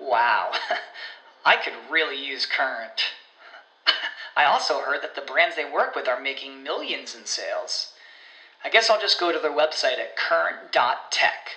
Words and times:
Wow, 0.00 0.52
I 1.44 1.56
could 1.56 1.74
really 1.90 2.24
use 2.24 2.46
Current. 2.46 3.02
I 4.36 4.44
also 4.44 4.80
heard 4.80 5.02
that 5.02 5.14
the 5.14 5.20
brands 5.20 5.56
they 5.56 5.70
work 5.70 5.94
with 5.94 6.08
are 6.08 6.20
making 6.20 6.62
millions 6.62 7.14
in 7.14 7.26
sales. 7.26 7.92
I 8.64 8.70
guess 8.70 8.88
I'll 8.90 9.00
just 9.00 9.20
go 9.20 9.32
to 9.32 9.38
their 9.38 9.50
website 9.50 9.98
at 9.98 10.16
current.tech. 10.16 11.50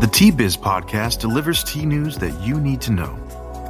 The 0.00 0.10
Tea 0.12 0.30
Biz 0.30 0.56
podcast 0.56 1.20
delivers 1.20 1.64
tea 1.64 1.86
news 1.86 2.18
that 2.18 2.38
you 2.40 2.60
need 2.60 2.80
to 2.82 2.92
know. 2.92 3.18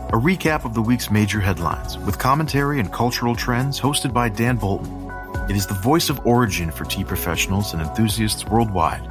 A 0.08 0.16
recap 0.16 0.64
of 0.64 0.74
the 0.74 0.82
week's 0.82 1.10
major 1.10 1.40
headlines 1.40 1.96
with 1.98 2.18
commentary 2.18 2.80
and 2.80 2.92
cultural 2.92 3.34
trends 3.34 3.80
hosted 3.80 4.12
by 4.12 4.28
Dan 4.28 4.56
Bolton. 4.56 5.10
It 5.48 5.56
is 5.56 5.66
the 5.66 5.74
voice 5.74 6.08
of 6.08 6.26
origin 6.26 6.70
for 6.70 6.84
tea 6.84 7.04
professionals 7.04 7.72
and 7.72 7.82
enthusiasts 7.82 8.46
worldwide. 8.46 9.08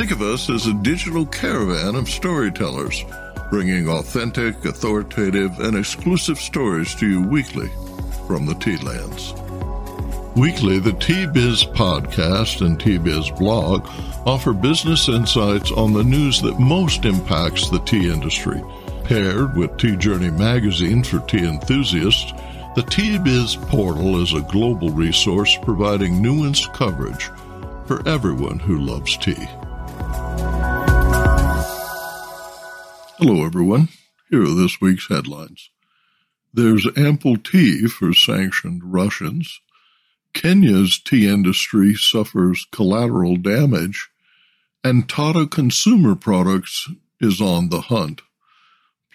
Think 0.00 0.12
of 0.12 0.22
us 0.22 0.48
as 0.48 0.66
a 0.66 0.72
digital 0.72 1.26
caravan 1.26 1.94
of 1.94 2.08
storytellers, 2.08 3.04
bringing 3.50 3.86
authentic, 3.86 4.64
authoritative, 4.64 5.60
and 5.60 5.76
exclusive 5.76 6.38
stories 6.38 6.94
to 6.94 7.06
you 7.06 7.22
weekly 7.22 7.68
from 8.26 8.46
the 8.46 8.54
tea 8.54 8.78
lands. 8.78 9.34
Weekly, 10.34 10.78
the 10.78 10.94
Tea 10.94 11.26
Biz 11.26 11.64
podcast 11.64 12.64
and 12.64 12.80
Tea 12.80 12.96
Biz 12.96 13.30
blog 13.32 13.86
offer 14.24 14.54
business 14.54 15.06
insights 15.10 15.70
on 15.70 15.92
the 15.92 16.02
news 16.02 16.40
that 16.40 16.58
most 16.58 17.04
impacts 17.04 17.68
the 17.68 17.80
tea 17.80 18.10
industry. 18.10 18.62
Paired 19.04 19.54
with 19.54 19.76
Tea 19.76 19.96
Journey 19.96 20.30
magazine 20.30 21.04
for 21.04 21.18
tea 21.26 21.46
enthusiasts, 21.46 22.32
the 22.74 22.86
Tea 22.88 23.18
Biz 23.18 23.56
portal 23.56 24.22
is 24.22 24.32
a 24.32 24.40
global 24.50 24.88
resource 24.88 25.58
providing 25.60 26.22
nuanced 26.22 26.72
coverage 26.72 27.28
for 27.86 28.08
everyone 28.08 28.58
who 28.58 28.78
loves 28.78 29.18
tea. 29.18 29.46
Hello, 33.22 33.44
everyone. 33.44 33.88
Here 34.30 34.44
are 34.44 34.54
this 34.54 34.80
week's 34.80 35.08
headlines. 35.10 35.68
There's 36.54 36.88
ample 36.96 37.36
tea 37.36 37.86
for 37.86 38.14
sanctioned 38.14 38.80
Russians. 38.82 39.60
Kenya's 40.32 40.98
tea 40.98 41.28
industry 41.28 41.94
suffers 41.94 42.66
collateral 42.72 43.36
damage. 43.36 44.08
And 44.82 45.06
Tata 45.06 45.46
Consumer 45.46 46.14
Products 46.14 46.88
is 47.20 47.42
on 47.42 47.68
the 47.68 47.82
hunt. 47.82 48.22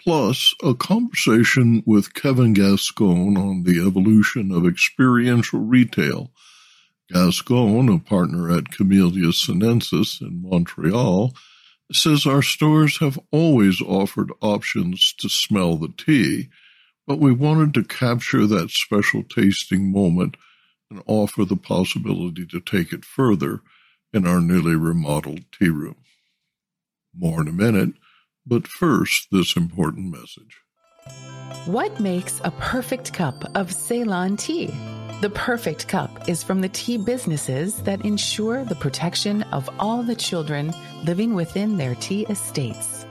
Plus, 0.00 0.54
a 0.62 0.72
conversation 0.74 1.82
with 1.84 2.14
Kevin 2.14 2.52
Gascon 2.52 3.36
on 3.36 3.64
the 3.64 3.84
evolution 3.84 4.52
of 4.52 4.64
experiential 4.64 5.58
retail. 5.58 6.30
Gascon, 7.12 7.88
a 7.88 7.98
partner 7.98 8.56
at 8.56 8.70
Camellia 8.70 9.32
Sinensis 9.32 10.20
in 10.20 10.42
Montreal, 10.42 11.32
says 11.92 12.26
our 12.26 12.42
stores 12.42 12.98
have 12.98 13.18
always 13.30 13.80
offered 13.80 14.32
options 14.40 15.14
to 15.18 15.28
smell 15.28 15.76
the 15.76 15.92
tea, 15.96 16.48
but 17.06 17.18
we 17.18 17.32
wanted 17.32 17.72
to 17.74 17.84
capture 17.84 18.46
that 18.46 18.70
special 18.70 19.22
tasting 19.22 19.92
moment 19.92 20.36
and 20.90 21.02
offer 21.06 21.44
the 21.44 21.56
possibility 21.56 22.46
to 22.46 22.60
take 22.60 22.92
it 22.92 23.04
further 23.04 23.60
in 24.12 24.26
our 24.26 24.40
newly 24.40 24.74
remodeled 24.74 25.44
tea 25.52 25.68
room. 25.68 25.96
More 27.14 27.42
in 27.42 27.48
a 27.48 27.52
minute, 27.52 27.94
but 28.44 28.66
first, 28.66 29.28
this 29.30 29.56
important 29.56 30.10
message. 30.12 30.60
What 31.66 31.98
makes 31.98 32.40
a 32.44 32.50
perfect 32.52 33.12
cup 33.12 33.44
of 33.56 33.72
Ceylon 33.72 34.36
tea? 34.36 34.72
The 35.22 35.30
perfect 35.30 35.88
cup 35.88 36.28
is 36.28 36.42
from 36.42 36.60
the 36.60 36.68
tea 36.68 36.98
businesses 36.98 37.76
that 37.84 38.04
ensure 38.04 38.64
the 38.64 38.74
protection 38.74 39.44
of 39.44 39.66
all 39.78 40.02
the 40.02 40.14
children 40.14 40.74
living 41.04 41.32
within 41.34 41.78
their 41.78 41.94
tea 41.94 42.26
estates. 42.28 43.06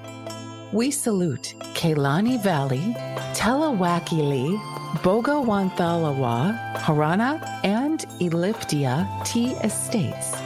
We 0.71 0.91
salute 0.91 1.55
Kelani 1.73 2.39
Valley, 2.43 2.93
Talawakelle, 3.33 4.55
Bogawantalawa, 5.01 6.75
Horana, 6.75 7.43
and 7.63 8.01
Elpitiya 8.21 9.25
tea 9.25 9.53
estates. 9.63 10.37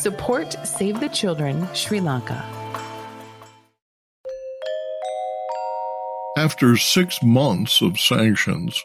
Support 0.00 0.56
Save 0.66 1.00
the 1.00 1.10
Children 1.10 1.68
Sri 1.74 2.00
Lanka. 2.00 2.42
After 6.38 6.78
six 6.78 7.22
months 7.22 7.82
of 7.82 7.98
sanctions, 7.98 8.82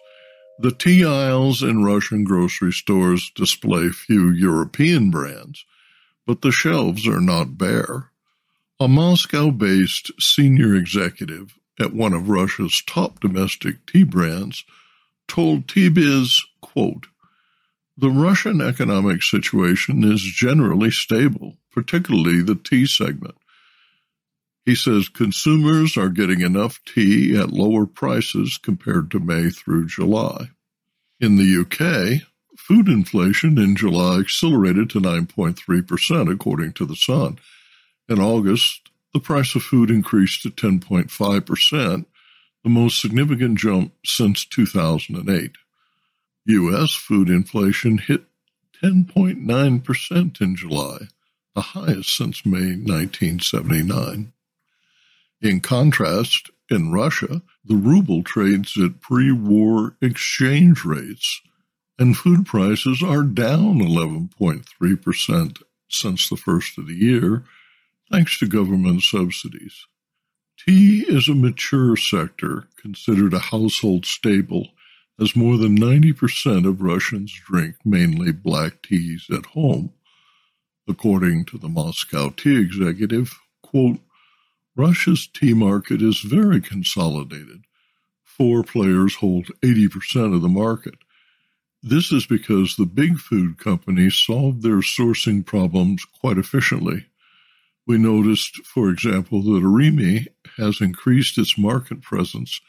the 0.59 0.71
tea 0.71 1.03
aisles 1.05 1.63
in 1.63 1.83
Russian 1.83 2.23
grocery 2.23 2.71
stores 2.71 3.31
display 3.35 3.89
few 3.89 4.29
European 4.29 5.09
brands, 5.09 5.65
but 6.25 6.41
the 6.41 6.51
shelves 6.51 7.07
are 7.07 7.21
not 7.21 7.57
bare. 7.57 8.11
A 8.79 8.87
Moscow 8.87 9.51
based 9.51 10.11
senior 10.19 10.75
executive 10.75 11.57
at 11.79 11.93
one 11.93 12.13
of 12.13 12.29
Russia's 12.29 12.81
top 12.85 13.19
domestic 13.19 13.85
tea 13.85 14.03
brands 14.03 14.63
told 15.27 15.67
Tea 15.67 15.89
Biz, 15.89 16.41
quote, 16.61 17.07
the 17.95 18.09
Russian 18.09 18.59
economic 18.59 19.21
situation 19.21 20.03
is 20.03 20.21
generally 20.21 20.89
stable, 20.89 21.57
particularly 21.71 22.41
the 22.41 22.55
tea 22.55 22.87
segment. 22.87 23.35
He 24.65 24.75
says 24.75 25.09
consumers 25.09 25.97
are 25.97 26.09
getting 26.09 26.39
enough 26.39 26.79
tea 26.85 27.35
at 27.35 27.51
lower 27.51 27.85
prices 27.85 28.57
compared 28.57 29.11
to 29.11 29.19
May 29.19 29.49
through 29.49 29.87
July. 29.87 30.51
In 31.19 31.35
the 31.35 31.61
UK, 31.61 32.27
food 32.57 32.87
inflation 32.87 33.57
in 33.57 33.75
July 33.75 34.19
accelerated 34.19 34.89
to 34.91 35.01
9.3%, 35.01 36.31
according 36.31 36.73
to 36.73 36.85
The 36.85 36.95
Sun. 36.95 37.39
In 38.07 38.19
August, 38.19 38.89
the 39.13 39.19
price 39.19 39.53
of 39.53 39.63
food 39.63 39.89
increased 39.89 40.43
to 40.43 40.49
10.5%, 40.49 42.05
the 42.63 42.69
most 42.69 43.01
significant 43.01 43.57
jump 43.57 43.93
since 44.05 44.45
2008. 44.45 45.51
U.S. 46.45 46.91
food 46.93 47.29
inflation 47.29 47.97
hit 47.97 48.23
10.9% 48.81 50.41
in 50.41 50.55
July, 50.55 50.97
the 51.53 51.61
highest 51.61 52.15
since 52.15 52.45
May 52.45 52.75
1979. 52.75 54.33
In 55.43 55.59
contrast, 55.59 56.51
in 56.71 56.93
Russia, 56.93 57.41
the 57.65 57.75
ruble 57.75 58.23
trades 58.23 58.77
at 58.77 59.01
pre 59.01 59.29
war 59.33 59.97
exchange 60.01 60.85
rates, 60.85 61.41
and 61.99 62.15
food 62.15 62.45
prices 62.45 63.03
are 63.03 63.23
down 63.23 63.79
11.3% 63.79 65.61
since 65.89 66.29
the 66.29 66.37
first 66.37 66.77
of 66.77 66.87
the 66.87 66.95
year, 66.95 67.43
thanks 68.09 68.39
to 68.39 68.47
government 68.47 69.01
subsidies. 69.01 69.85
Tea 70.57 71.03
is 71.09 71.27
a 71.27 71.35
mature 71.35 71.97
sector, 71.97 72.69
considered 72.77 73.33
a 73.33 73.39
household 73.39 74.05
staple, 74.05 74.69
as 75.19 75.35
more 75.35 75.57
than 75.57 75.77
90% 75.77 76.65
of 76.65 76.81
Russians 76.81 77.33
drink 77.45 77.75
mainly 77.83 78.31
black 78.31 78.81
teas 78.81 79.27
at 79.29 79.47
home. 79.47 79.91
According 80.87 81.45
to 81.45 81.57
the 81.57 81.67
Moscow 81.67 82.29
tea 82.29 82.61
executive, 82.61 83.37
quote, 83.61 83.99
Russia's 84.75 85.27
tea 85.27 85.53
market 85.53 86.01
is 86.01 86.19
very 86.19 86.59
consolidated. 86.59 87.65
Four 88.23 88.63
players 88.63 89.15
hold 89.15 89.47
80% 89.61 90.33
of 90.33 90.41
the 90.41 90.49
market. 90.49 90.95
This 91.83 92.11
is 92.11 92.25
because 92.25 92.75
the 92.75 92.85
big 92.85 93.19
food 93.19 93.57
companies 93.59 94.15
solved 94.15 94.63
their 94.63 94.77
sourcing 94.77 95.45
problems 95.45 96.05
quite 96.05 96.37
efficiently. 96.37 97.05
We 97.85 97.97
noticed, 97.97 98.65
for 98.65 98.89
example, 98.89 99.43
that 99.43 99.63
Orimi 99.63 100.27
has 100.57 100.81
increased 100.81 101.37
its 101.37 101.57
market 101.57 102.01
presence, 102.01 102.61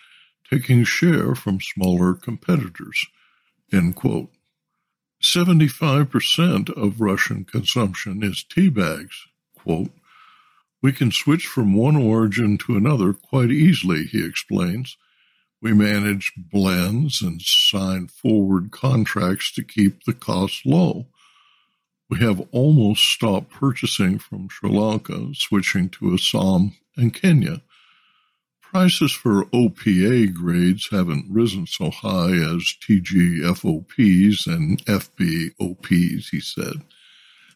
taking 0.51 0.85
share 0.85 1.35
from 1.35 1.61
smaller 1.61 2.15
competitors. 2.15 3.07
End 3.73 3.95
quote. 3.95 4.31
75% 5.23 6.71
of 6.71 7.01
Russian 7.01 7.45
consumption 7.45 8.23
is 8.23 8.45
tea 8.45 8.69
bags. 8.69 9.27
Quote, 9.57 9.93
we 10.85 10.93
can 10.93 11.11
switch 11.11 11.47
from 11.47 11.73
one 11.73 11.97
origin 11.97 12.59
to 12.59 12.77
another 12.77 13.15
quite 13.15 13.51
easily, 13.51 14.05
he 14.05 14.23
explains. 14.23 14.99
We 15.63 15.73
manage 15.73 16.35
blends 16.37 17.23
and 17.23 17.41
sign 17.41 18.09
forward 18.09 18.71
contracts 18.71 19.51
to 19.55 19.65
keep 19.65 20.05
the 20.05 20.13
cost 20.13 20.67
low. 20.67 21.07
We 22.11 22.19
have 22.19 22.47
almost 22.53 23.03
stopped 23.03 23.49
purchasing 23.49 24.19
from 24.19 24.51
Sri 24.51 24.69
Lanka, 24.69 25.31
switching 25.33 25.89
to 25.89 26.13
Assam 26.13 26.75
and 26.99 27.15
Kenya. 27.15 27.63
Prices 28.61 29.13
for 29.13 29.47
OPA 29.55 30.35
grades 30.35 30.89
haven't 30.91 31.33
risen 31.33 31.67
so 31.67 31.89
high 31.89 32.33
as 32.33 32.75
TGFOPs 32.87 34.47
and 34.47 34.85
FBOPs, 34.85 36.29
he 36.29 36.41
said. 36.41 36.83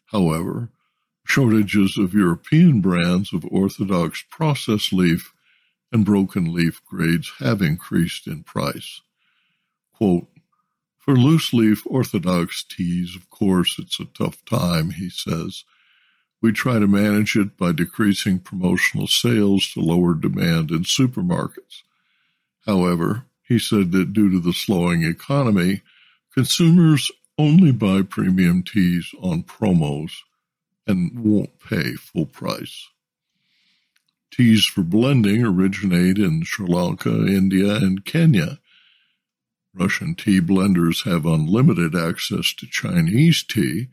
However, 0.07 0.71
shortages 1.29 1.95
of 1.95 2.15
European 2.15 2.81
brands 2.81 3.31
of 3.33 3.45
orthodox 3.51 4.25
processed 4.31 4.91
leaf 4.91 5.31
and 5.91 6.03
broken 6.03 6.51
leaf 6.51 6.81
grades 6.85 7.31
have 7.37 7.61
increased 7.61 8.25
in 8.25 8.41
price. 8.41 9.01
Quote, 9.93 10.27
for 10.97 11.15
loose 11.15 11.53
leaf 11.53 11.83
orthodox 11.85 12.63
teas, 12.63 13.15
of 13.15 13.29
course, 13.29 13.77
it's 13.77 13.99
a 13.99 14.05
tough 14.05 14.43
time, 14.45 14.89
he 14.91 15.07
says. 15.07 15.65
We 16.41 16.51
try 16.51 16.79
to 16.79 16.87
manage 16.87 17.35
it 17.35 17.57
by 17.57 17.73
decreasing 17.73 18.39
promotional 18.39 19.05
sales 19.05 19.71
to 19.73 19.81
lower 19.81 20.15
demand 20.15 20.71
in 20.71 20.79
supermarkets. 20.79 21.83
However, 22.65 23.25
he 23.43 23.59
said 23.59 23.91
that 23.91 24.13
due 24.13 24.31
to 24.31 24.39
the 24.39 24.53
slowing 24.53 25.03
economy, 25.03 25.83
consumers 26.33 27.11
only 27.37 27.71
buy 27.71 28.01
premium 28.01 28.63
teas 28.63 29.11
on 29.21 29.43
promos 29.43 30.11
and 30.89 31.23
won't 31.23 31.59
pay 31.59 31.93
full 31.93 32.25
price. 32.25 32.87
Teas 34.31 34.65
for 34.65 34.81
blending 34.81 35.43
originate 35.43 36.17
in 36.17 36.43
Sri 36.43 36.67
Lanka, 36.67 37.27
India, 37.27 37.75
and 37.75 38.03
Kenya. 38.03 38.59
Russian 39.73 40.15
tea 40.15 40.41
blenders 40.41 41.09
have 41.09 41.25
unlimited 41.25 41.95
access 41.95 42.53
to 42.55 42.67
Chinese 42.67 43.43
tea 43.43 43.87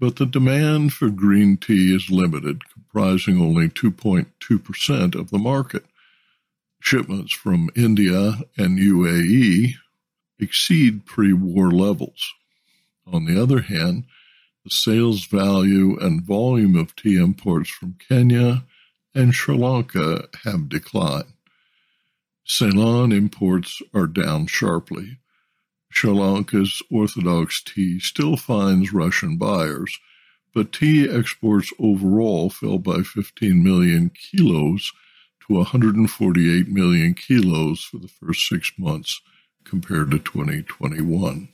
but 0.00 0.16
the 0.16 0.26
demand 0.26 0.94
for 0.94 1.10
green 1.10 1.58
tea 1.58 1.94
is 1.94 2.10
limited, 2.10 2.62
comprising 2.72 3.38
only 3.38 3.68
2.2% 3.68 5.14
of 5.14 5.30
the 5.30 5.38
market. 5.38 5.84
Shipments 6.80 7.34
from 7.34 7.68
India 7.76 8.38
and 8.56 8.78
UAE 8.78 9.74
exceed 10.38 11.04
pre 11.04 11.34
war 11.34 11.70
levels. 11.70 12.32
On 13.06 13.26
the 13.26 13.40
other 13.40 13.60
hand, 13.60 14.04
the 14.64 14.70
sales 14.70 15.24
value 15.26 15.98
and 15.98 16.22
volume 16.22 16.76
of 16.76 16.94
tea 16.96 17.16
imports 17.16 17.70
from 17.70 17.96
Kenya 18.08 18.64
and 19.14 19.34
Sri 19.34 19.56
Lanka 19.56 20.28
have 20.44 20.68
declined. 20.68 21.32
Ceylon 22.44 23.12
imports 23.12 23.80
are 23.94 24.06
down 24.06 24.46
sharply, 24.46 25.18
Sri 25.92 26.12
Lanka's 26.12 26.82
Orthodox 26.90 27.60
tea 27.62 27.98
still 27.98 28.36
finds 28.36 28.92
Russian 28.92 29.36
buyers, 29.36 29.98
but 30.54 30.72
tea 30.72 31.08
exports 31.08 31.72
overall 31.78 32.48
fell 32.48 32.78
by 32.78 33.02
15 33.02 33.62
million 33.62 34.10
kilos 34.10 34.92
to 35.46 35.54
148 35.54 36.68
million 36.68 37.14
kilos 37.14 37.82
for 37.82 37.98
the 37.98 38.08
first 38.08 38.48
six 38.48 38.72
months 38.78 39.20
compared 39.64 40.12
to 40.12 40.18
2021. 40.18 41.48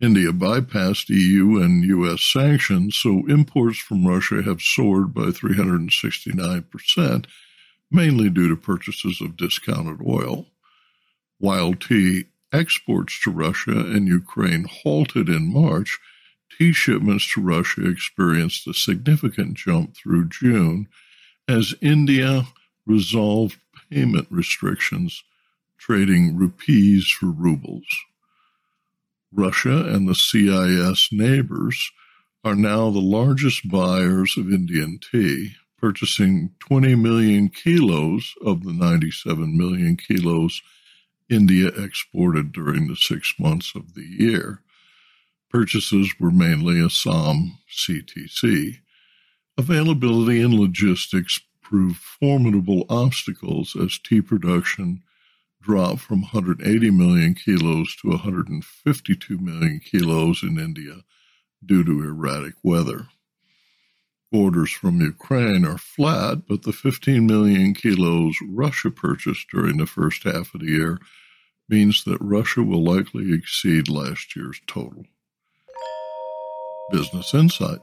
India 0.00 0.32
bypassed 0.32 1.08
EU 1.08 1.60
and 1.60 1.84
US 1.84 2.22
sanctions, 2.22 2.96
so 2.96 3.26
imports 3.26 3.78
from 3.78 4.06
Russia 4.06 4.42
have 4.42 4.62
soared 4.62 5.12
by 5.12 5.26
369%, 5.26 7.26
mainly 7.90 8.30
due 8.30 8.48
to 8.48 8.56
purchases 8.56 9.20
of 9.20 9.36
discounted 9.36 10.00
oil. 10.06 10.46
While 11.38 11.74
tea 11.74 12.26
Exports 12.52 13.20
to 13.22 13.30
Russia 13.30 13.78
and 13.78 14.08
Ukraine 14.08 14.64
halted 14.64 15.28
in 15.28 15.52
March. 15.52 16.00
Tea 16.58 16.72
shipments 16.72 17.32
to 17.32 17.40
Russia 17.40 17.88
experienced 17.88 18.66
a 18.66 18.74
significant 18.74 19.54
jump 19.54 19.96
through 19.96 20.28
June 20.28 20.88
as 21.46 21.74
India 21.80 22.48
resolved 22.86 23.56
payment 23.88 24.26
restrictions, 24.30 25.22
trading 25.78 26.36
rupees 26.36 27.08
for 27.08 27.26
rubles. 27.26 27.86
Russia 29.32 29.86
and 29.86 30.08
the 30.08 30.14
CIS 30.14 31.08
neighbors 31.12 31.90
are 32.42 32.56
now 32.56 32.90
the 32.90 32.98
largest 33.00 33.68
buyers 33.70 34.36
of 34.36 34.52
Indian 34.52 34.98
tea, 34.98 35.52
purchasing 35.78 36.50
20 36.60 36.94
million 36.96 37.48
kilos 37.48 38.34
of 38.44 38.64
the 38.64 38.72
97 38.72 39.56
million 39.56 39.96
kilos 39.96 40.62
India 41.28 41.68
exported 41.68 42.52
during 42.52 42.88
the 42.88 42.96
six 42.96 43.34
months 43.38 43.74
of 43.74 43.94
the 43.94 44.04
year. 44.04 44.62
Purchases 45.48 46.12
were 46.18 46.30
mainly 46.30 46.82
Assam 46.82 47.58
CTC. 47.70 48.78
Availability 49.56 50.40
and 50.40 50.54
logistics 50.54 51.40
proved 51.62 51.98
formidable 51.98 52.84
obstacles 52.88 53.76
as 53.76 53.98
tea 53.98 54.20
production 54.20 55.02
dropped 55.62 56.00
from 56.00 56.22
180 56.22 56.90
million 56.90 57.34
kilos 57.34 57.94
to 57.96 58.10
152 58.10 59.38
million 59.38 59.80
kilos 59.80 60.42
in 60.42 60.58
India 60.58 61.02
due 61.64 61.84
to 61.84 62.02
erratic 62.02 62.54
weather. 62.62 63.08
Orders 64.32 64.70
from 64.70 65.00
Ukraine 65.00 65.64
are 65.66 65.78
flat, 65.78 66.46
but 66.48 66.62
the 66.62 66.72
15 66.72 67.26
million 67.26 67.74
kilos 67.74 68.36
Russia 68.48 68.90
purchased 68.90 69.48
during 69.52 69.76
the 69.76 69.86
first 69.86 70.22
half 70.22 70.54
of 70.54 70.60
the 70.60 70.66
year 70.66 70.98
means 71.68 72.04
that 72.04 72.18
Russia 72.20 72.62
will 72.62 72.82
likely 72.82 73.32
exceed 73.32 73.88
last 73.88 74.34
year's 74.36 74.60
total. 74.66 75.04
Business 76.90 77.34
Insight 77.34 77.80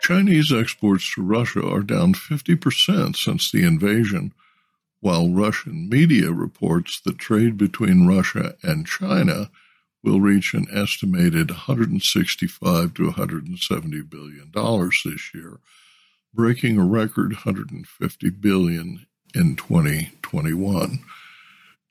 Chinese 0.00 0.52
exports 0.52 1.12
to 1.14 1.22
Russia 1.22 1.66
are 1.66 1.82
down 1.82 2.12
50% 2.14 3.16
since 3.16 3.50
the 3.50 3.64
invasion, 3.64 4.32
while 5.06 5.30
Russian 5.30 5.88
media 5.88 6.32
reports 6.32 7.00
that 7.02 7.16
trade 7.16 7.56
between 7.56 8.08
Russia 8.08 8.56
and 8.64 8.84
China 8.84 9.52
will 10.02 10.20
reach 10.20 10.52
an 10.52 10.66
estimated 10.72 11.48
165 11.48 12.92
to 12.94 13.04
170 13.04 14.02
billion 14.02 14.50
dollars 14.50 15.00
this 15.04 15.32
year, 15.32 15.60
breaking 16.34 16.76
a 16.76 16.84
record 16.84 17.34
150 17.34 18.30
billion 18.30 19.06
in 19.32 19.54
2021. 19.54 20.98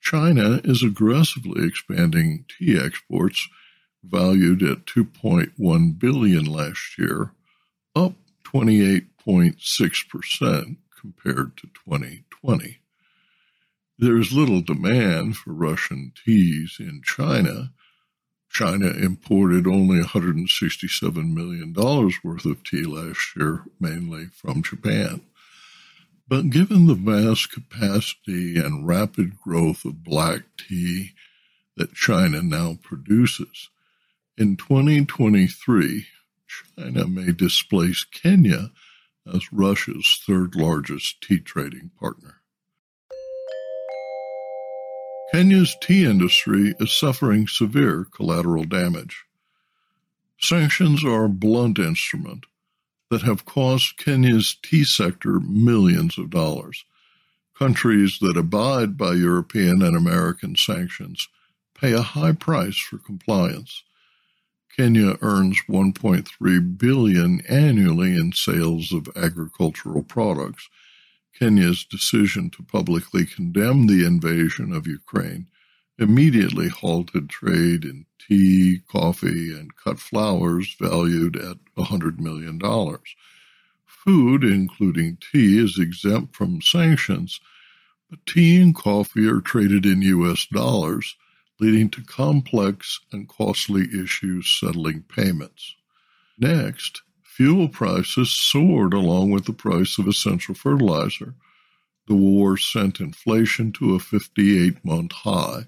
China 0.02 0.60
is 0.66 0.84
aggressively 0.84 1.66
expanding 1.66 2.44
tea 2.50 2.78
exports 2.78 3.48
valued 4.04 4.62
at 4.62 4.86
2.1 4.86 5.98
billion 5.98 6.44
last 6.44 6.98
year, 6.98 7.32
up 7.96 8.16
28.6% 8.44 10.76
compared 11.00 11.56
to 11.56 11.68
2020. 11.68 12.80
There 13.98 14.18
is 14.18 14.34
little 14.34 14.60
demand 14.60 15.38
for 15.38 15.54
Russian 15.54 16.12
teas 16.26 16.78
in 16.80 17.02
China. 17.06 17.72
China 18.50 18.88
imported 18.88 19.66
only 19.66 20.02
$167 20.02 21.34
million 21.34 21.74
worth 21.74 22.46
of 22.46 22.64
tea 22.64 22.84
last 22.84 23.36
year, 23.38 23.64
mainly 23.80 24.26
from 24.26 24.64
Japan. 24.64 25.22
But 26.28 26.50
given 26.50 26.88
the 26.88 26.96
vast 26.96 27.52
capacity 27.52 28.58
and 28.58 28.86
rapid 28.86 29.38
growth 29.38 29.86
of 29.86 30.04
black 30.04 30.42
tea 30.58 31.12
that 31.78 31.94
China 31.94 32.42
now 32.42 32.78
produces, 32.82 33.70
in 34.38 34.58
2023, 34.58 36.08
China 36.78 37.08
may 37.08 37.32
displace 37.32 38.04
Kenya 38.04 38.72
as 39.34 39.54
Russia's 39.54 40.22
third 40.26 40.56
largest 40.56 41.22
tea 41.22 41.40
trading 41.40 41.92
partner. 41.98 42.42
Kenya's 45.32 45.76
tea 45.82 46.06
industry 46.06 46.76
is 46.80 46.92
suffering 46.92 47.48
severe 47.48 48.06
collateral 48.06 48.64
damage. 48.64 49.26
Sanctions 50.40 51.04
are 51.04 51.26
a 51.26 51.30
blunt 51.30 51.80
instrument 51.80 52.46
that 53.10 53.24
have 53.24 53.46
cost 53.46 53.98
Kenya's 53.98 54.56
tea 54.62 54.84
sector 54.84 55.40
millions 55.40 56.18
of 56.18 56.30
dollars. 56.30 56.86
Countries 57.58 58.20
that 58.22 58.38
abide 58.38 58.98
by 58.98 59.14
European 59.14 59.82
and 59.82 59.96
American 59.96 60.56
sanctions 60.56 61.28
pay 61.74 61.94
a 61.94 62.02
high 62.02 62.34
price 62.34 62.78
for 62.78 62.98
compliance. 62.98 63.84
Kenya 64.76 65.18
earns 65.22 65.62
1.3 65.70 66.78
billion 66.78 67.42
annually 67.48 68.16
in 68.16 68.34
sales 68.34 68.92
of 68.92 69.08
agricultural 69.16 70.04
products. 70.04 70.70
Kenya's 71.38 71.84
decision 71.84 72.50
to 72.52 72.64
publicly 72.64 73.26
condemn 73.26 73.88
the 73.88 74.06
invasion 74.06 74.74
of 74.74 74.88
Ukraine 74.88 75.48
immediately 75.98 76.68
halted 76.68 77.30
trade 77.30 77.86
in 77.86 78.06
tea, 78.20 78.82
coffee, 78.88 79.54
and 79.54 79.76
cut 79.76 80.00
flowers 80.00 80.76
valued 80.80 81.36
at 81.36 81.58
$100 81.78 82.20
million. 82.20 82.60
Food, 83.86 84.44
including 84.44 85.18
tea, 85.32 85.58
is 85.64 85.80
exempt 85.80 86.36
from 86.36 86.62
sanctions, 86.62 87.40
but 88.10 88.26
tea 88.26 88.62
and 88.62 88.76
coffee 88.76 89.28
are 89.28 89.42
traded 89.42 89.86
in 89.86 90.02
U.S. 90.02 90.46
dollars, 90.52 91.16
leading 91.60 91.90
to 91.90 92.04
complex 92.04 93.00
and 93.12 93.28
costly 93.28 93.88
issues 93.98 94.48
settling 94.60 95.04
payments. 95.04 95.76
Next, 96.38 97.02
fuel 97.36 97.68
prices 97.68 98.32
soared 98.32 98.94
along 98.94 99.30
with 99.30 99.44
the 99.44 99.52
price 99.52 99.98
of 100.00 100.08
essential 100.08 100.56
fertilizer. 100.56 101.34
The 102.08 102.16
war 102.16 102.56
sent 102.56 103.02
inflation 103.02 103.74
to 103.74 103.94
a 103.94 104.00
58 104.00 104.86
month 104.86 105.12
high. 105.12 105.68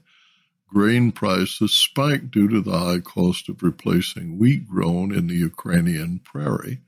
Grain 0.70 1.12
prices 1.12 1.74
spiked 1.74 2.32
due 2.32 2.48
to 2.48 2.62
the 2.62 2.78
high 2.80 3.00
cost 3.00 3.50
of 3.50 3.64
replacing 3.64 4.38
wheat 4.38 4.66
grown 4.66 5.14
in 5.14 5.28
the 5.28 5.36
Ukrainian 5.36 6.20
prairie. 6.20 6.80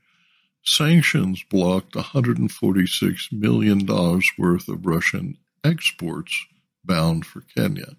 Sanctions 0.64 1.42
blocked 1.50 1.92
$146 1.92 3.32
million 3.32 3.86
worth 4.38 4.68
of 4.68 4.86
Russian 4.86 5.36
exports 5.62 6.46
bound 6.86 7.26
for 7.26 7.42
Kenya. 7.42 7.96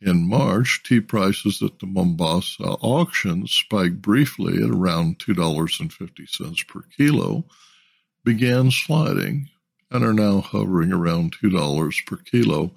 In 0.00 0.28
March, 0.28 0.82
tea 0.84 1.00
prices 1.00 1.62
at 1.62 1.78
the 1.78 1.86
Mombasa 1.86 2.64
auction 2.64 3.46
spiked 3.46 4.02
briefly 4.02 4.62
at 4.62 4.70
around 4.70 5.18
$2.50 5.18 6.68
per 6.68 6.82
kilo, 6.96 7.44
began 8.24 8.70
sliding, 8.70 9.48
and 9.90 10.04
are 10.04 10.12
now 10.12 10.40
hovering 10.40 10.92
around 10.92 11.36
$2 11.38 12.06
per 12.06 12.16
kilo, 12.16 12.72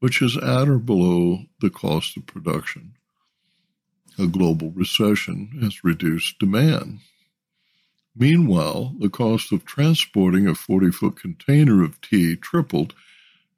which 0.00 0.20
is 0.20 0.36
at 0.36 0.68
or 0.68 0.78
below 0.78 1.44
the 1.60 1.70
cost 1.70 2.16
of 2.16 2.26
production. 2.26 2.94
A 4.18 4.26
global 4.26 4.70
recession 4.70 5.58
has 5.62 5.82
reduced 5.82 6.38
demand. 6.38 7.00
Meanwhile, 8.14 8.94
the 8.98 9.08
cost 9.08 9.52
of 9.52 9.64
transporting 9.64 10.46
a 10.46 10.54
40 10.54 10.90
foot 10.90 11.16
container 11.16 11.82
of 11.82 12.00
tea 12.02 12.36
tripled 12.36 12.94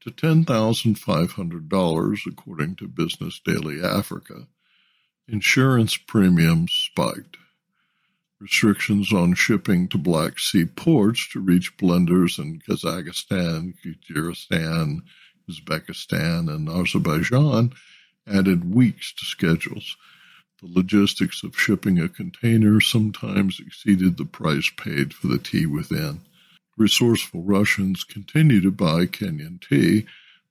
to 0.05 0.11
$10,500, 0.11 2.27
according 2.27 2.77
to 2.77 2.87
Business 2.87 3.41
Daily 3.45 3.83
Africa. 3.83 4.47
Insurance 5.27 5.97
premiums 5.97 6.71
spiked. 6.73 7.39
Restrictions 8.39 9.15
on 9.15 9.35
shipping 9.35 9.89
to 9.89 9.97
Black 9.97 10.39
Sea 10.39 10.67
ports 10.67 11.27
to 11.31 11.41
reach 11.41 11.79
blenders 11.79 12.39
in 12.39 12.61
Kazakhstan, 12.61 13.73
Kyrgyzstan, 13.83 15.01
Uzbekistan, 15.49 16.55
and 16.55 16.69
Azerbaijan 16.69 17.73
added 18.27 18.75
weeks 18.75 19.11
to 19.15 19.25
schedules. 19.25 19.97
The 20.61 20.69
logistics 20.69 21.43
of 21.43 21.59
shipping 21.59 21.99
a 21.99 22.11
container 22.11 22.79
sometimes 22.83 23.59
exceeded 23.59 24.19
the 24.19 24.27
price 24.27 24.71
paid 24.77 25.15
for 25.15 25.29
the 25.29 25.39
tea 25.39 25.65
within. 25.65 26.21
Resourceful 26.77 27.43
Russians 27.43 28.03
continue 28.03 28.61
to 28.61 28.71
buy 28.71 29.07
Kenyan 29.07 29.61
tea, 29.61 30.07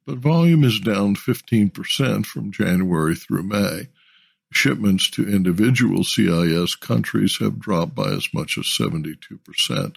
but 0.06 0.18
volume 0.18 0.63
is 0.63 0.80
down 0.80 1.15
15% 1.15 2.25
from 2.25 2.51
January 2.51 3.15
through 3.15 3.44
May. 3.44 3.89
Shipments 4.51 5.10
to 5.12 5.27
individual 5.27 6.03
CIS 6.03 6.75
countries 6.75 7.39
have 7.39 7.60
dropped 7.60 7.96
by 7.96 8.12
as 8.12 8.27
much 8.34 8.58
as 8.58 8.65
72%, 8.65 9.96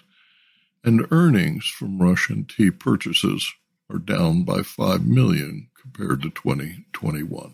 and 0.83 1.07
earnings 1.11 1.65
from 1.65 2.01
Russian 2.01 2.45
tea 2.45 2.71
purchases 2.71 3.53
are 3.89 3.99
down 3.99 4.43
by 4.43 4.63
5 4.63 5.05
million 5.05 5.69
compared 5.79 6.21
to 6.23 6.29
2021. 6.29 7.53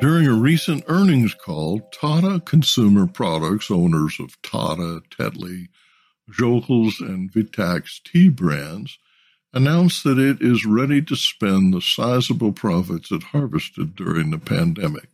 During 0.00 0.28
a 0.28 0.34
recent 0.34 0.84
earnings 0.86 1.34
call, 1.34 1.80
Tata 1.92 2.40
Consumer 2.44 3.08
Products, 3.08 3.68
owners 3.68 4.20
of 4.20 4.40
Tata, 4.42 5.02
Tetley, 5.10 5.70
Joekels, 6.30 7.00
and 7.00 7.32
Vitax 7.32 8.00
tea 8.04 8.28
brands, 8.28 8.96
announced 9.52 10.04
that 10.04 10.20
it 10.20 10.40
is 10.40 10.64
ready 10.64 11.02
to 11.02 11.16
spend 11.16 11.74
the 11.74 11.80
sizable 11.80 12.52
profits 12.52 13.10
it 13.10 13.24
harvested 13.24 13.96
during 13.96 14.30
the 14.30 14.38
pandemic. 14.38 15.08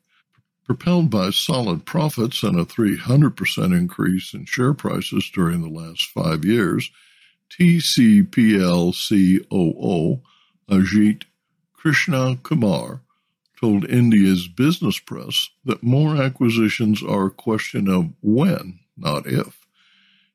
Propelled 0.66 1.08
by 1.08 1.30
solid 1.30 1.86
profits 1.86 2.42
and 2.42 2.60
a 2.60 2.66
300% 2.66 3.78
increase 3.78 4.34
in 4.34 4.44
share 4.44 4.74
prices 4.74 5.30
during 5.32 5.62
the 5.62 5.80
last 5.80 6.10
five 6.10 6.44
years, 6.44 6.90
TCPL 7.50 8.92
COO 9.08 10.20
Ajit 10.68 11.22
Krishna 11.72 12.36
Kumar 12.42 13.00
told 13.58 13.88
India's 13.88 14.48
business 14.48 14.98
press 14.98 15.48
that 15.64 15.82
more 15.82 16.16
acquisitions 16.16 17.02
are 17.02 17.26
a 17.26 17.30
question 17.30 17.88
of 17.88 18.10
when, 18.20 18.80
not 18.96 19.26
if. 19.26 19.64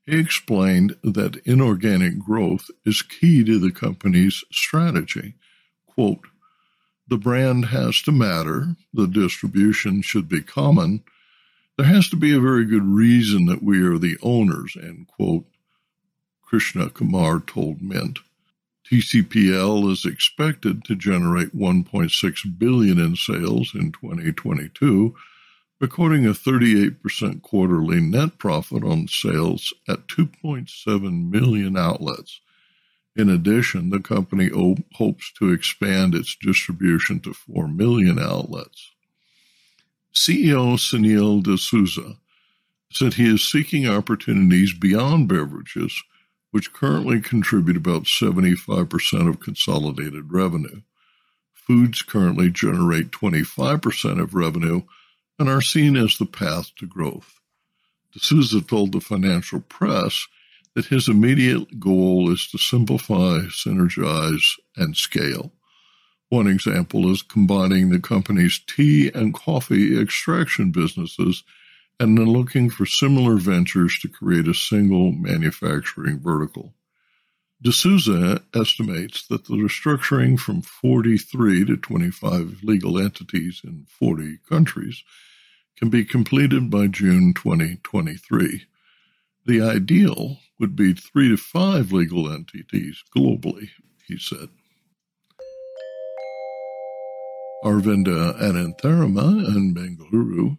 He 0.06 0.18
explained 0.18 0.96
that 1.04 1.42
inorganic 1.46 2.20
growth 2.20 2.72
is 2.86 3.02
key 3.02 3.44
to 3.44 3.60
the 3.60 3.72
company's 3.72 4.44
strategy. 4.52 5.36
Quote, 5.86 6.26
the 7.08 7.18
brand 7.18 7.66
has 7.66 8.02
to 8.04 8.12
matter, 8.12 8.76
the 8.94 9.08
distribution 9.08 10.02
should 10.02 10.30
be 10.30 10.42
common, 10.42 11.04
there 11.78 11.88
has 11.88 12.10
to 12.10 12.16
be 12.16 12.36
a 12.36 12.40
very 12.40 12.66
good 12.66 12.86
reason 12.86 13.46
that 13.46 13.64
we 13.64 13.82
are 13.82 13.98
the 13.98 14.18
owners, 14.22 14.76
end 14.76 15.08
quote, 15.08 15.46
Krishna 16.44 16.90
Kumar 16.90 17.40
told 17.40 17.82
Mint. 17.82 18.20
TCPL 18.90 19.92
is 19.92 20.04
expected 20.04 20.84
to 20.86 20.96
generate 20.96 21.56
1.6 21.56 22.60
billion 22.60 22.98
in 22.98 23.16
sales 23.16 23.76
in 23.76 23.92
2022, 23.92 25.16
recording 25.80 26.26
a 26.26 26.30
38% 26.30 27.44
quarterly 27.44 28.02
net 28.02 28.40
profit 28.40 28.84
on 28.84 29.08
sales 29.08 29.74
at 29.88 30.08
2.7 30.08 31.30
million 31.30 31.78
outlets. 31.78 32.42
In 33.16 33.30
addition, 33.30 33.92
the 33.92 34.00
company 34.00 34.50
hopes 34.96 35.32
to 35.34 35.52
expand 35.52 36.16
its 36.16 36.36
distribution 36.36 37.20
to 37.20 37.34
4 37.34 37.68
million 37.68 38.18
outlets. 38.18 38.92
CEO 40.16 40.78
Sunil 40.78 41.44
D'Souza 41.44 42.18
said 42.92 43.14
he 43.14 43.32
is 43.32 43.44
seeking 43.44 43.88
opportunities 43.88 44.74
beyond 44.74 45.28
beverages 45.28 46.02
which 46.52 46.74
currently 46.74 47.22
contribute 47.22 47.78
about 47.78 48.04
75% 48.04 49.30
of 49.30 49.40
consolidated 49.40 50.32
revenue. 50.32 50.82
Foods 51.54 52.02
currently 52.02 52.50
generate 52.50 53.12
25% 53.12 54.22
of 54.22 54.34
revenue 54.34 54.82
and 55.38 55.48
are 55.48 55.62
seen 55.62 55.96
as 55.96 56.18
the 56.18 56.26
path 56.26 56.72
to 56.78 56.88
growth. 56.88 57.40
D'Souza 58.14 58.62
told 58.62 58.92
the 58.92 59.00
financial 59.00 59.60
press 59.60 60.28
that 60.74 60.86
his 60.86 61.08
immediate 61.08 61.80
goal 61.80 62.32
is 62.32 62.48
to 62.48 62.58
simplify, 62.58 63.40
synergize, 63.50 64.60
and 64.76 64.96
scale. 64.96 65.52
One 66.30 66.48
example 66.48 67.12
is 67.12 67.22
combining 67.22 67.90
the 67.90 68.00
company's 68.00 68.60
tea 68.68 69.12
and 69.14 69.34
coffee 69.34 70.00
extraction 70.00 70.72
businesses 70.72 71.44
and 72.00 72.18
then 72.18 72.26
looking 72.26 72.70
for 72.70 72.86
similar 72.86 73.36
ventures 73.38 74.00
to 74.00 74.08
create 74.08 74.48
a 74.48 74.54
single 74.54 75.12
manufacturing 75.12 76.20
vertical. 76.20 76.74
D'Souza 77.62 78.42
estimates 78.56 79.28
that 79.28 79.46
the 79.46 79.56
restructuring 79.56 80.40
from 80.40 80.62
43 80.62 81.66
to 81.66 81.76
25 81.76 82.60
legal 82.64 82.98
entities 82.98 83.60
in 83.66 83.86
40 83.90 84.40
countries 84.48 85.04
can 85.78 85.90
be 85.90 86.06
completed 86.06 86.70
by 86.70 86.88
June 86.88 87.34
2023. 87.34 88.66
The 89.46 89.62
ideal 89.62 90.38
would 90.58 90.76
be 90.76 90.94
three 90.94 91.28
to 91.30 91.38
five 91.38 91.92
legal 91.92 92.32
entities 92.32 93.04
globally, 93.16 93.70
he 94.08 94.18
said. 94.18 94.48
Aravinda 97.66 98.40
Anantharaman 98.40 99.46
in 99.54 99.74
Bengaluru 99.74 100.58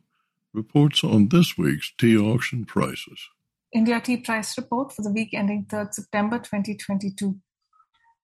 reports 0.53 1.05
on 1.05 1.29
this 1.29 1.57
week's 1.57 1.93
tea 1.99 2.17
auction 2.17 2.65
prices. 2.65 3.29
India 3.73 4.01
Tea 4.01 4.17
Price 4.17 4.57
Report 4.59 4.93
for 4.93 5.03
the 5.03 5.13
week 5.13 5.33
ending 5.33 5.65
3rd 5.65 5.95
September 5.95 6.39
2022. 6.39 7.37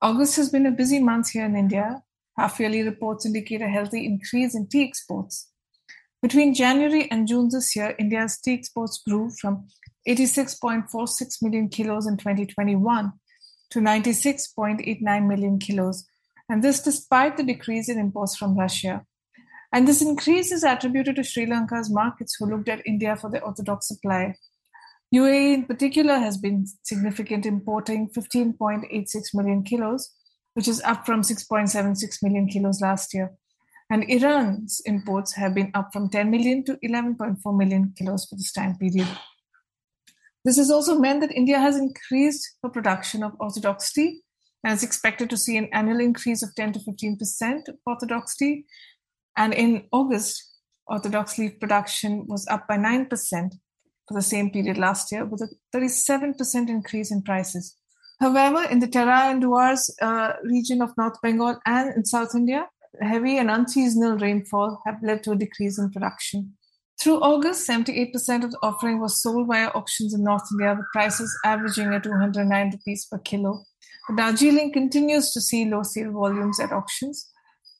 August 0.02 0.36
has 0.36 0.50
been 0.50 0.66
a 0.66 0.72
busy 0.72 1.00
month 1.00 1.30
here 1.30 1.46
in 1.46 1.56
India. 1.56 2.04
Half 2.38 2.60
yearly 2.60 2.84
reports 2.84 3.26
indicate 3.26 3.62
a 3.62 3.68
healthy 3.68 4.06
increase 4.06 4.56
in 4.56 4.68
tea 4.68 4.84
exports. 4.84 5.50
Between 6.22 6.54
January 6.54 7.10
and 7.10 7.28
June 7.28 7.50
this 7.50 7.76
year, 7.76 7.96
India's 7.98 8.38
tea 8.38 8.54
exports 8.54 9.02
grew 9.08 9.32
from 9.40 9.68
86.46 10.08 11.42
million 11.42 11.70
kilos 11.70 12.08
in 12.08 12.18
2021 12.18 13.14
to 13.72 13.80
96.89 13.80 15.28
million 15.28 15.60
kilos, 15.60 16.06
and 16.50 16.64
this 16.64 16.82
despite 16.82 17.38
the 17.38 17.44
decrease 17.44 17.90
in 17.90 17.98
imports 17.98 18.36
from 18.36 18.58
Russia. 18.58 19.06
And 19.74 19.88
this 19.88 20.02
increase 20.02 20.52
is 20.52 20.64
attributed 20.64 21.16
to 21.16 21.24
Sri 21.24 21.46
Lanka's 21.46 21.90
markets 21.90 22.36
who 22.38 22.46
looked 22.46 22.68
at 22.68 22.86
India 22.86 23.16
for 23.16 23.30
the 23.30 23.42
orthodox 23.42 23.88
supply. 23.88 24.36
UAE 25.14 25.54
in 25.54 25.66
particular 25.66 26.20
has 26.20 26.38
been 26.38 26.66
significant, 26.84 27.46
importing 27.46 28.10
15.86 28.10 29.34
million 29.34 29.64
kilos, 29.64 30.12
which 30.54 30.68
is 30.68 30.82
up 30.82 31.06
from 31.06 31.22
6.76 31.22 32.24
million 32.24 32.48
kilos 32.48 32.82
last 32.82 33.14
year. 33.14 33.32
And 33.90 34.10
Iran's 34.10 34.82
imports 34.86 35.34
have 35.34 35.54
been 35.54 35.72
up 35.74 35.90
from 35.92 36.10
10 36.10 36.32
million 36.32 36.64
to 36.66 36.78
11.4 36.78 37.58
million 37.58 37.94
kilos 37.98 38.26
for 38.26 38.36
this 38.36 38.54
time 38.54 38.78
period. 38.78 39.08
This 40.46 40.58
has 40.58 40.72
also 40.72 40.98
meant 40.98 41.22
that 41.22 41.32
India 41.36 41.60
has 41.60 41.78
increased 41.78 42.56
the 42.64 42.70
production 42.70 43.22
of 43.22 43.36
orthodox 43.40 43.92
tea 43.92 44.22
and 44.64 44.74
is 44.74 44.84
expected 44.84 45.30
to 45.30 45.38
see 45.38 45.58
an 45.58 45.70
annual 45.74 46.00
increase 46.00 46.42
of 46.42 46.56
10 46.56 46.74
to 46.74 46.80
15% 46.80 47.68
of 47.68 47.76
orthodox 47.86 48.38
tea, 48.38 48.66
and 49.38 49.54
in 49.54 49.86
August, 49.92 50.52
Orthodox 50.88 51.38
leaf 51.38 51.60
production 51.60 52.26
was 52.28 52.46
up 52.48 52.68
by 52.68 52.78
9% 52.78 53.10
for 54.08 54.14
the 54.14 54.22
same 54.22 54.50
period 54.52 54.78
last 54.78 55.12
year, 55.12 55.26
with 55.26 55.42
a 55.42 55.50
37% 55.76 56.70
increase 56.70 57.12
in 57.12 57.22
prices. 57.22 57.78
However, 58.20 58.64
in 58.70 58.80
the 58.80 58.88
Terai 58.88 59.32
and 59.32 59.42
Duars 59.42 59.90
uh, 60.02 60.34
region 60.44 60.82
of 60.82 60.96
North 60.98 61.20
Bengal 61.22 61.60
and 61.66 61.96
in 61.96 62.06
South 62.06 62.36
India, 62.36 62.68
heavy 63.02 63.38
and 63.38 63.50
unseasonal 63.50 64.18
rainfall 64.18 64.82
have 64.86 64.98
led 65.02 65.24
to 65.24 65.32
a 65.32 65.36
decrease 65.36 65.80
in 65.80 65.90
production. 65.92 66.54
Through 67.02 67.22
August, 67.22 67.68
78% 67.68 68.44
of 68.44 68.52
the 68.52 68.60
offering 68.62 69.00
was 69.00 69.22
sold 69.22 69.48
via 69.48 69.70
auctions 69.70 70.14
in 70.14 70.24
North 70.24 70.44
India, 70.52 70.76
with 70.78 70.86
prices 70.94 71.36
averaging 71.44 71.92
at 71.94 72.04
209 72.04 72.72
rupees 72.72 73.08
per 73.10 73.18
kilo. 73.18 73.64
The 74.08 74.16
Darjeeling 74.16 74.72
continues 74.72 75.32
to 75.32 75.42
see 75.42 75.66
low 75.66 75.82
sale 75.82 76.12
volumes 76.12 76.60
at 76.60 76.72
auctions, 76.72 77.31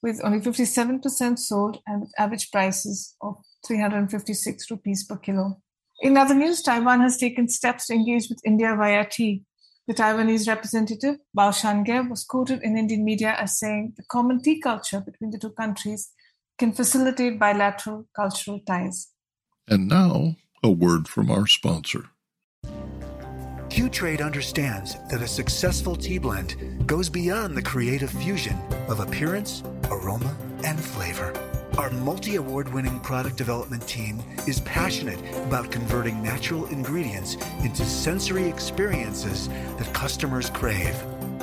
with 0.02 0.20
only 0.24 0.40
57% 0.40 1.38
sold 1.38 1.80
and 1.86 2.02
with 2.02 2.12
average 2.18 2.50
prices 2.50 3.14
of 3.20 3.36
356 3.66 4.70
rupees 4.70 5.04
per 5.04 5.16
kilo. 5.16 5.60
In 6.00 6.16
other 6.16 6.34
news, 6.34 6.62
Taiwan 6.62 7.00
has 7.00 7.16
taken 7.16 7.48
steps 7.48 7.86
to 7.86 7.94
engage 7.94 8.28
with 8.28 8.40
India 8.44 8.74
via 8.76 9.06
tea. 9.08 9.44
The 9.86 9.94
Taiwanese 9.94 10.48
representative, 10.48 11.16
Baushuan 11.36 11.86
Ger, 11.86 12.08
was 12.08 12.24
quoted 12.24 12.62
in 12.62 12.76
Indian 12.76 13.04
media 13.04 13.36
as 13.38 13.58
saying 13.58 13.94
the 13.96 14.04
common 14.10 14.42
tea 14.42 14.60
culture 14.60 15.00
between 15.00 15.30
the 15.30 15.38
two 15.38 15.50
countries 15.50 16.10
can 16.58 16.72
facilitate 16.72 17.38
bilateral 17.38 18.06
cultural 18.14 18.60
ties. 18.66 19.08
And 19.68 19.88
now, 19.88 20.36
a 20.62 20.70
word 20.70 21.08
from 21.08 21.30
our 21.30 21.46
sponsor. 21.46 22.10
Q-Trade 23.70 24.20
understands 24.20 24.96
that 25.10 25.22
a 25.22 25.26
successful 25.26 25.96
tea 25.96 26.18
blend 26.18 26.86
goes 26.86 27.08
beyond 27.08 27.56
the 27.56 27.62
creative 27.62 28.10
fusion 28.10 28.56
of 28.86 29.00
appearance, 29.00 29.62
aroma, 29.92 30.36
and 30.64 30.78
flavor. 30.80 31.32
Our 31.78 31.90
multi 31.90 32.36
award 32.36 32.72
winning 32.72 33.00
product 33.00 33.36
development 33.36 33.86
team 33.86 34.22
is 34.46 34.60
passionate 34.60 35.18
about 35.46 35.70
converting 35.70 36.22
natural 36.22 36.66
ingredients 36.66 37.36
into 37.62 37.84
sensory 37.84 38.46
experiences 38.46 39.48
that 39.48 39.92
customers 39.94 40.50
crave. 40.50 40.94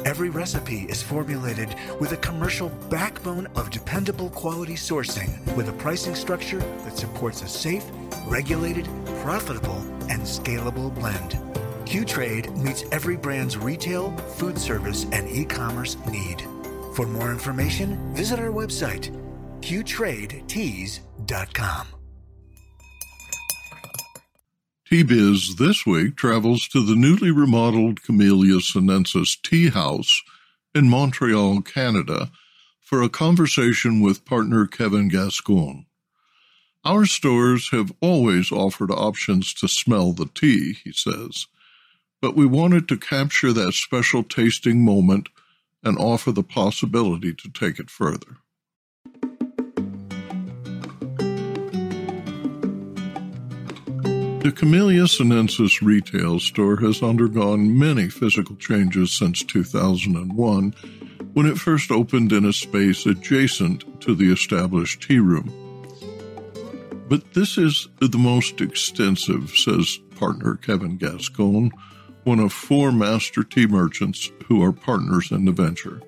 Every 0.06 0.30
recipe 0.30 0.84
is 0.84 1.02
formulated 1.02 1.76
with 2.00 2.12
a 2.12 2.18
commercial 2.18 2.70
backbone 2.90 3.48
of 3.56 3.70
dependable 3.70 4.30
quality 4.30 4.76
sourcing 4.76 5.32
with 5.56 5.68
a 5.68 5.74
pricing 5.74 6.16
structure 6.16 6.60
that 6.60 6.98
supports 6.98 7.42
a 7.42 7.48
safe, 7.48 7.86
regulated, 8.28 8.88
profitable, 9.22 9.80
and 10.10 10.22
scalable 10.22 10.94
blend. 10.96 11.40
Q-Trade 11.86 12.56
meets 12.56 12.84
every 12.92 13.18
brand's 13.18 13.58
retail, 13.58 14.16
food 14.38 14.60
service, 14.60 15.08
and 15.12 15.28
e-commerce 15.28 15.98
need. 16.12 16.46
For 16.94 17.08
more 17.08 17.32
information, 17.32 18.14
visit 18.14 18.40
our 18.40 18.52
website, 18.52 19.10
qtradeteas.com. 19.62 21.88
T-Biz 24.88 25.56
this 25.58 25.86
week 25.86 26.16
travels 26.16 26.68
to 26.70 26.82
the 26.84 26.96
newly 26.96 27.30
remodeled 27.32 28.02
Camellia 28.02 28.60
sinensis 28.60 29.36
Tea 29.36 29.70
House 29.70 30.24
in 30.74 30.90
Montreal, 30.90 31.62
Canada, 31.62 32.32
for 32.80 33.04
a 33.04 33.10
conversation 33.10 34.02
with 34.02 34.26
partner 34.26 34.66
Kevin 34.66 35.10
Gascon. 35.10 35.86
Our 36.84 37.06
stores 37.06 37.70
have 37.72 37.94
always 38.02 38.52
offered 38.52 38.90
options 38.90 39.54
to 39.56 39.68
smell 39.68 40.14
the 40.14 40.30
tea, 40.34 40.78
he 40.84 40.92
says 40.92 41.46
but 42.22 42.36
we 42.36 42.46
wanted 42.46 42.88
to 42.88 42.98
capture 42.98 43.54
that 43.54 43.74
special 43.74 44.24
tasting 44.24 44.84
moment 44.84 45.30
and 45.84 45.98
offer 45.98 46.32
the 46.32 46.44
possibility 46.44 47.34
to 47.34 47.50
take 47.50 47.80
it 47.80 47.90
further. 47.90 48.38
The 54.42 54.54
Camellia 54.56 55.08
Sinensis 55.08 55.82
retail 55.82 56.40
store 56.40 56.78
has 56.78 57.04
undergone 57.04 57.78
many 57.78 58.10
physical 58.10 58.56
changes 58.56 59.12
since 59.12 59.44
2001 59.44 60.74
when 61.34 61.46
it 61.46 61.58
first 61.58 61.92
opened 61.92 62.32
in 62.32 62.46
a 62.46 62.54
space 62.54 63.06
adjacent 63.06 64.02
to 64.02 64.16
the 64.16 64.32
established 64.32 65.04
tea 65.04 65.20
room. 65.20 65.54
But 67.10 67.34
this 67.34 67.58
is 67.58 67.90
the 68.00 68.18
most 68.18 68.62
extensive, 68.62 69.52
says 69.52 70.00
partner 70.16 70.56
Kevin 70.56 70.98
Gascon, 70.98 71.72
one 72.24 72.40
of 72.40 72.54
four 72.54 72.92
master 72.92 73.44
tea 73.44 73.68
merchants 73.68 74.32
who 74.46 74.64
are 74.64 74.72
partners 74.72 75.32
in 75.32 75.46
the 75.46 75.52
venture. 75.52 76.02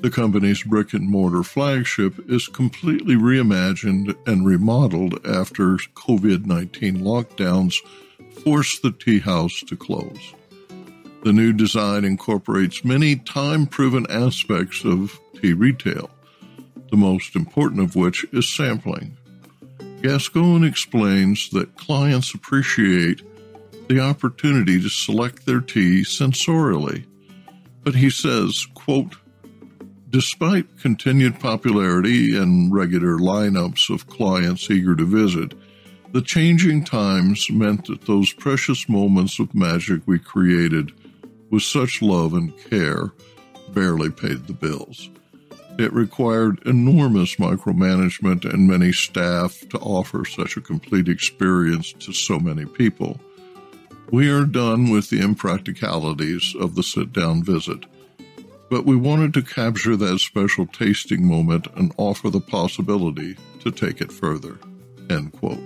The 0.00 0.10
company's 0.10 0.62
brick 0.62 0.92
and 0.92 1.08
mortar 1.08 1.42
flagship 1.42 2.30
is 2.30 2.46
completely 2.46 3.16
reimagined 3.16 4.14
and 4.28 4.46
remodeled 4.46 5.26
after 5.26 5.76
COVID 5.76 6.46
19 6.46 6.98
lockdowns 6.98 7.74
forced 8.44 8.82
the 8.82 8.92
tea 8.92 9.18
house 9.18 9.60
to 9.66 9.76
close. 9.76 10.34
The 11.24 11.32
new 11.32 11.52
design 11.52 12.04
incorporates 12.04 12.84
many 12.84 13.16
time 13.16 13.66
proven 13.66 14.06
aspects 14.08 14.84
of 14.84 15.18
tea 15.40 15.52
retail, 15.52 16.10
the 16.90 16.96
most 16.96 17.34
important 17.34 17.80
of 17.80 17.96
which 17.96 18.24
is 18.32 18.48
sampling. 18.48 19.16
Gascon 20.00 20.62
explains 20.62 21.50
that 21.50 21.76
clients 21.76 22.34
appreciate 22.34 23.22
the 23.88 24.00
opportunity 24.00 24.80
to 24.80 24.88
select 24.88 25.46
their 25.46 25.60
tea 25.60 26.02
sensorially. 26.02 27.06
But 27.82 27.94
he 27.94 28.10
says, 28.10 28.66
quote, 28.74 29.16
Despite 30.10 30.78
continued 30.78 31.38
popularity 31.38 32.34
and 32.36 32.72
regular 32.72 33.18
lineups 33.18 33.92
of 33.92 34.06
clients 34.06 34.70
eager 34.70 34.96
to 34.96 35.04
visit, 35.04 35.52
the 36.12 36.22
changing 36.22 36.84
times 36.84 37.50
meant 37.50 37.86
that 37.86 38.06
those 38.06 38.32
precious 38.32 38.88
moments 38.88 39.38
of 39.38 39.54
magic 39.54 40.00
we 40.06 40.18
created 40.18 40.92
with 41.50 41.62
such 41.62 42.00
love 42.00 42.32
and 42.32 42.56
care 42.70 43.12
barely 43.74 44.10
paid 44.10 44.46
the 44.46 44.54
bills. 44.54 45.10
It 45.78 45.92
required 45.92 46.60
enormous 46.66 47.36
micromanagement 47.36 48.50
and 48.50 48.66
many 48.66 48.92
staff 48.92 49.60
to 49.68 49.78
offer 49.78 50.24
such 50.24 50.56
a 50.56 50.62
complete 50.62 51.08
experience 51.08 51.92
to 52.00 52.12
so 52.12 52.38
many 52.38 52.64
people. 52.64 53.20
We 54.10 54.30
are 54.30 54.46
done 54.46 54.88
with 54.90 55.10
the 55.10 55.20
impracticalities 55.20 56.58
of 56.58 56.74
the 56.74 56.82
sit 56.82 57.12
down 57.12 57.42
visit, 57.42 57.84
but 58.70 58.86
we 58.86 58.96
wanted 58.96 59.34
to 59.34 59.42
capture 59.42 59.96
that 59.96 60.18
special 60.20 60.66
tasting 60.66 61.26
moment 61.26 61.66
and 61.76 61.92
offer 61.98 62.30
the 62.30 62.40
possibility 62.40 63.36
to 63.60 63.70
take 63.70 64.00
it 64.00 64.10
further. 64.10 64.58
End 65.10 65.32
quote. 65.32 65.60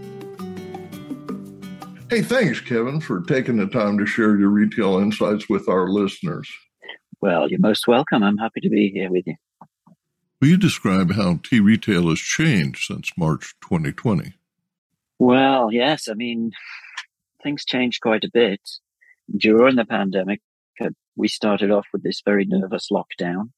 Hey, 2.10 2.22
thanks, 2.22 2.60
Kevin, 2.60 3.00
for 3.00 3.20
taking 3.22 3.58
the 3.58 3.68
time 3.68 3.96
to 3.98 4.06
share 4.06 4.36
your 4.36 4.50
retail 4.50 4.98
insights 4.98 5.48
with 5.48 5.68
our 5.68 5.88
listeners. 5.88 6.50
Well, 7.20 7.48
you're 7.48 7.60
most 7.60 7.86
welcome. 7.86 8.24
I'm 8.24 8.38
happy 8.38 8.60
to 8.60 8.68
be 8.68 8.90
here 8.90 9.08
with 9.08 9.24
you. 9.24 9.36
Will 10.40 10.48
you 10.48 10.56
describe 10.56 11.12
how 11.12 11.38
tea 11.44 11.60
retail 11.60 12.08
has 12.08 12.18
changed 12.18 12.86
since 12.88 13.12
March 13.16 13.54
2020? 13.60 14.34
Well, 15.20 15.72
yes. 15.72 16.08
I 16.08 16.14
mean, 16.14 16.50
things 17.42 17.64
changed 17.64 18.00
quite 18.00 18.24
a 18.24 18.30
bit. 18.32 18.60
During 19.36 19.76
the 19.76 19.84
pandemic, 19.84 20.40
uh, 20.80 20.90
we 21.16 21.28
started 21.28 21.70
off 21.70 21.86
with 21.92 22.02
this 22.02 22.22
very 22.24 22.44
nervous 22.46 22.88
lockdown. 22.90 23.50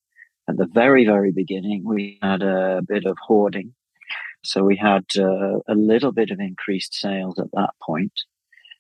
At 0.49 0.57
the 0.57 0.69
very, 0.73 1.07
very 1.07 1.33
beginning, 1.33 1.83
we 1.85 2.19
had 2.23 2.43
a 2.43 2.83
bit 2.87 3.07
of 3.07 3.17
hoarding. 3.21 3.75
So 4.43 4.63
we 4.63 4.77
had 4.77 5.05
uh, 5.19 5.61
a 5.67 5.75
little 5.75 6.13
bit 6.13 6.31
of 6.31 6.39
increased 6.39 6.95
sales 6.95 7.39
at 7.39 7.51
that 7.53 7.71
point. 7.83 8.13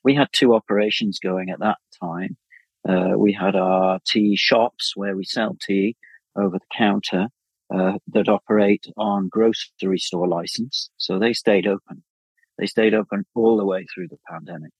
We 0.03 0.15
had 0.15 0.29
two 0.33 0.55
operations 0.55 1.19
going 1.19 1.49
at 1.49 1.61
that 1.61 1.79
time. 1.99 2.37
Uh, 2.87 3.17
we 3.17 3.33
had 3.33 3.57
our 3.57 3.99
tea 4.07 4.37
shops 4.37 4.93
where 4.95 5.17
we 5.17 5.25
sell 5.25 5.57
tea 5.59 5.97
over 6.37 6.59
the 6.59 6.77
counter 6.77 7.29
uh, 7.75 7.95
that 8.09 8.29
operate 8.29 8.87
on 8.99 9.29
grocery 9.31 9.99
store 9.99 10.29
license. 10.29 10.91
So 10.99 11.19
they 11.19 11.33
stayed 11.33 11.67
open. 11.67 12.03
They 12.59 12.67
stayed 12.67 12.93
open 12.93 13.25
all 13.35 13.57
the 13.57 13.65
way 13.65 13.87
through 13.93 14.09
the 14.09 14.19
pandemic. 14.31 14.73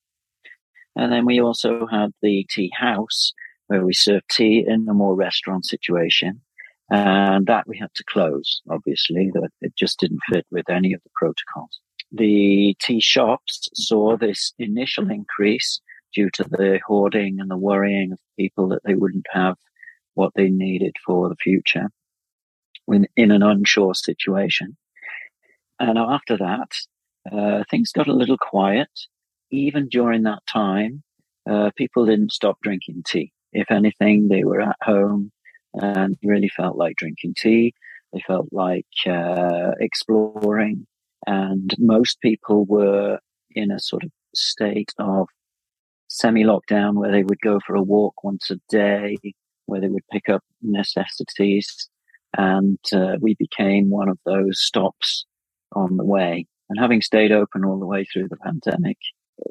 And 0.95 1.11
then 1.11 1.25
we 1.25 1.41
also 1.41 1.87
had 1.87 2.11
the 2.21 2.45
tea 2.49 2.71
house 2.77 3.33
where 3.67 3.85
we 3.85 3.93
served 3.93 4.29
tea 4.29 4.63
in 4.65 4.87
a 4.89 4.93
more 4.93 5.15
restaurant 5.15 5.65
situation. 5.65 6.41
And 6.89 7.47
that 7.47 7.67
we 7.67 7.77
had 7.79 7.93
to 7.95 8.03
close, 8.03 8.61
obviously, 8.69 9.31
that 9.33 9.49
it 9.61 9.75
just 9.75 9.99
didn't 9.99 10.19
fit 10.31 10.45
with 10.51 10.69
any 10.69 10.93
of 10.93 11.01
the 11.03 11.09
protocols. 11.15 11.79
The 12.11 12.75
tea 12.79 13.01
shops 13.01 13.69
saw 13.73 14.15
this 14.15 14.53
initial 14.59 15.09
increase 15.09 15.81
due 16.13 16.29
to 16.33 16.43
the 16.43 16.79
hoarding 16.85 17.39
and 17.39 17.49
the 17.49 17.57
worrying 17.57 18.11
of 18.11 18.19
people 18.37 18.69
that 18.69 18.81
they 18.85 18.93
wouldn't 18.93 19.25
have 19.31 19.57
what 20.13 20.33
they 20.35 20.49
needed 20.49 20.95
for 21.05 21.27
the 21.27 21.35
future 21.35 21.89
when 22.85 23.07
in 23.15 23.31
an 23.31 23.41
unsure 23.41 23.95
situation. 23.95 24.77
And 25.79 25.97
after 25.97 26.37
that, 26.37 26.71
uh, 27.31 27.63
things 27.69 27.91
got 27.91 28.07
a 28.07 28.13
little 28.13 28.37
quiet 28.37 28.89
even 29.51 29.89
during 29.89 30.23
that 30.23 30.45
time, 30.47 31.03
uh, 31.49 31.71
people 31.77 32.05
didn't 32.05 32.33
stop 32.33 32.57
drinking 32.61 33.03
tea. 33.07 33.31
If 33.53 33.71
anything, 33.71 34.27
they 34.29 34.43
were 34.43 34.61
at 34.61 34.77
home 34.83 35.31
and 35.73 36.17
really 36.23 36.49
felt 36.49 36.77
like 36.77 36.97
drinking 36.97 37.35
tea. 37.37 37.73
They 38.13 38.21
felt 38.27 38.47
like 38.51 38.87
uh, 39.07 39.71
exploring 39.79 40.87
And 41.27 41.73
most 41.79 42.21
people 42.21 42.65
were 42.65 43.19
in 43.51 43.71
a 43.71 43.79
sort 43.79 44.03
of 44.03 44.11
state 44.35 44.91
of 44.99 45.27
semi 46.09 46.43
lockdown 46.43 46.95
where 46.95 47.11
they 47.11 47.23
would 47.23 47.39
go 47.43 47.59
for 47.65 47.75
a 47.75 47.83
walk 47.83 48.23
once 48.23 48.51
a 48.51 48.57
day, 48.69 49.17
where 49.67 49.81
they 49.81 49.87
would 49.89 50.07
pick 50.11 50.29
up 50.29 50.43
necessities. 50.61 51.89
And 52.37 52.79
uh, 52.93 53.17
we 53.21 53.35
became 53.39 53.89
one 53.89 54.09
of 54.09 54.19
those 54.25 54.61
stops 54.61 55.25
on 55.73 55.97
the 55.97 56.05
way. 56.05 56.47
And 56.69 56.79
having 56.79 57.01
stayed 57.01 57.31
open 57.31 57.65
all 57.65 57.79
the 57.79 57.87
way 57.87 58.05
through 58.05 58.29
the 58.29 58.37
pandemic, 58.37 58.97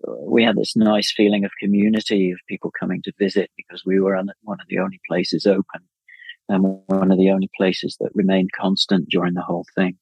we 0.06 0.44
had 0.44 0.56
this 0.56 0.76
nice 0.76 1.12
feeling 1.12 1.44
of 1.44 1.50
community 1.60 2.30
of 2.30 2.38
people 2.48 2.72
coming 2.78 3.02
to 3.02 3.12
visit 3.18 3.50
because 3.56 3.84
we 3.84 4.00
were 4.00 4.20
one 4.42 4.60
of 4.60 4.66
the 4.68 4.78
only 4.78 5.00
places 5.08 5.46
open 5.46 5.82
and 6.48 6.80
one 6.86 7.10
of 7.10 7.18
the 7.18 7.30
only 7.30 7.50
places 7.56 7.96
that 8.00 8.10
remained 8.14 8.50
constant 8.52 9.08
during 9.08 9.34
the 9.34 9.42
whole 9.42 9.66
thing. 9.74 9.96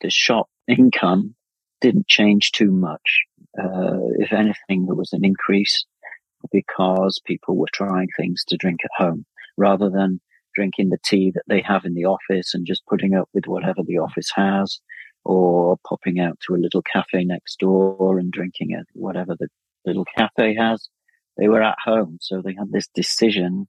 The 0.00 0.10
shop 0.10 0.48
income 0.66 1.34
didn't 1.80 2.08
change 2.08 2.52
too 2.52 2.70
much. 2.70 3.22
Uh, 3.58 3.98
if 4.18 4.32
anything, 4.32 4.86
there 4.86 4.94
was 4.94 5.12
an 5.12 5.24
increase 5.24 5.84
because 6.50 7.20
people 7.24 7.56
were 7.56 7.68
trying 7.72 8.08
things 8.16 8.44
to 8.48 8.56
drink 8.56 8.80
at 8.84 8.90
home 8.96 9.24
rather 9.56 9.90
than 9.90 10.20
drinking 10.54 10.90
the 10.90 10.98
tea 11.04 11.30
that 11.34 11.44
they 11.48 11.60
have 11.60 11.84
in 11.84 11.94
the 11.94 12.04
office 12.04 12.54
and 12.54 12.66
just 12.66 12.86
putting 12.86 13.14
up 13.14 13.28
with 13.32 13.46
whatever 13.46 13.82
the 13.84 13.98
office 13.98 14.30
has 14.34 14.80
or 15.24 15.76
popping 15.88 16.20
out 16.20 16.38
to 16.46 16.54
a 16.54 16.62
little 16.62 16.82
cafe 16.82 17.24
next 17.24 17.58
door 17.58 18.18
and 18.18 18.32
drinking 18.32 18.74
at 18.74 18.86
whatever 18.94 19.36
the 19.38 19.48
little 19.84 20.04
cafe 20.16 20.54
has. 20.54 20.88
They 21.38 21.48
were 21.48 21.62
at 21.62 21.78
home, 21.82 22.18
so 22.20 22.42
they 22.42 22.54
had 22.54 22.70
this 22.72 22.88
decision. 22.94 23.66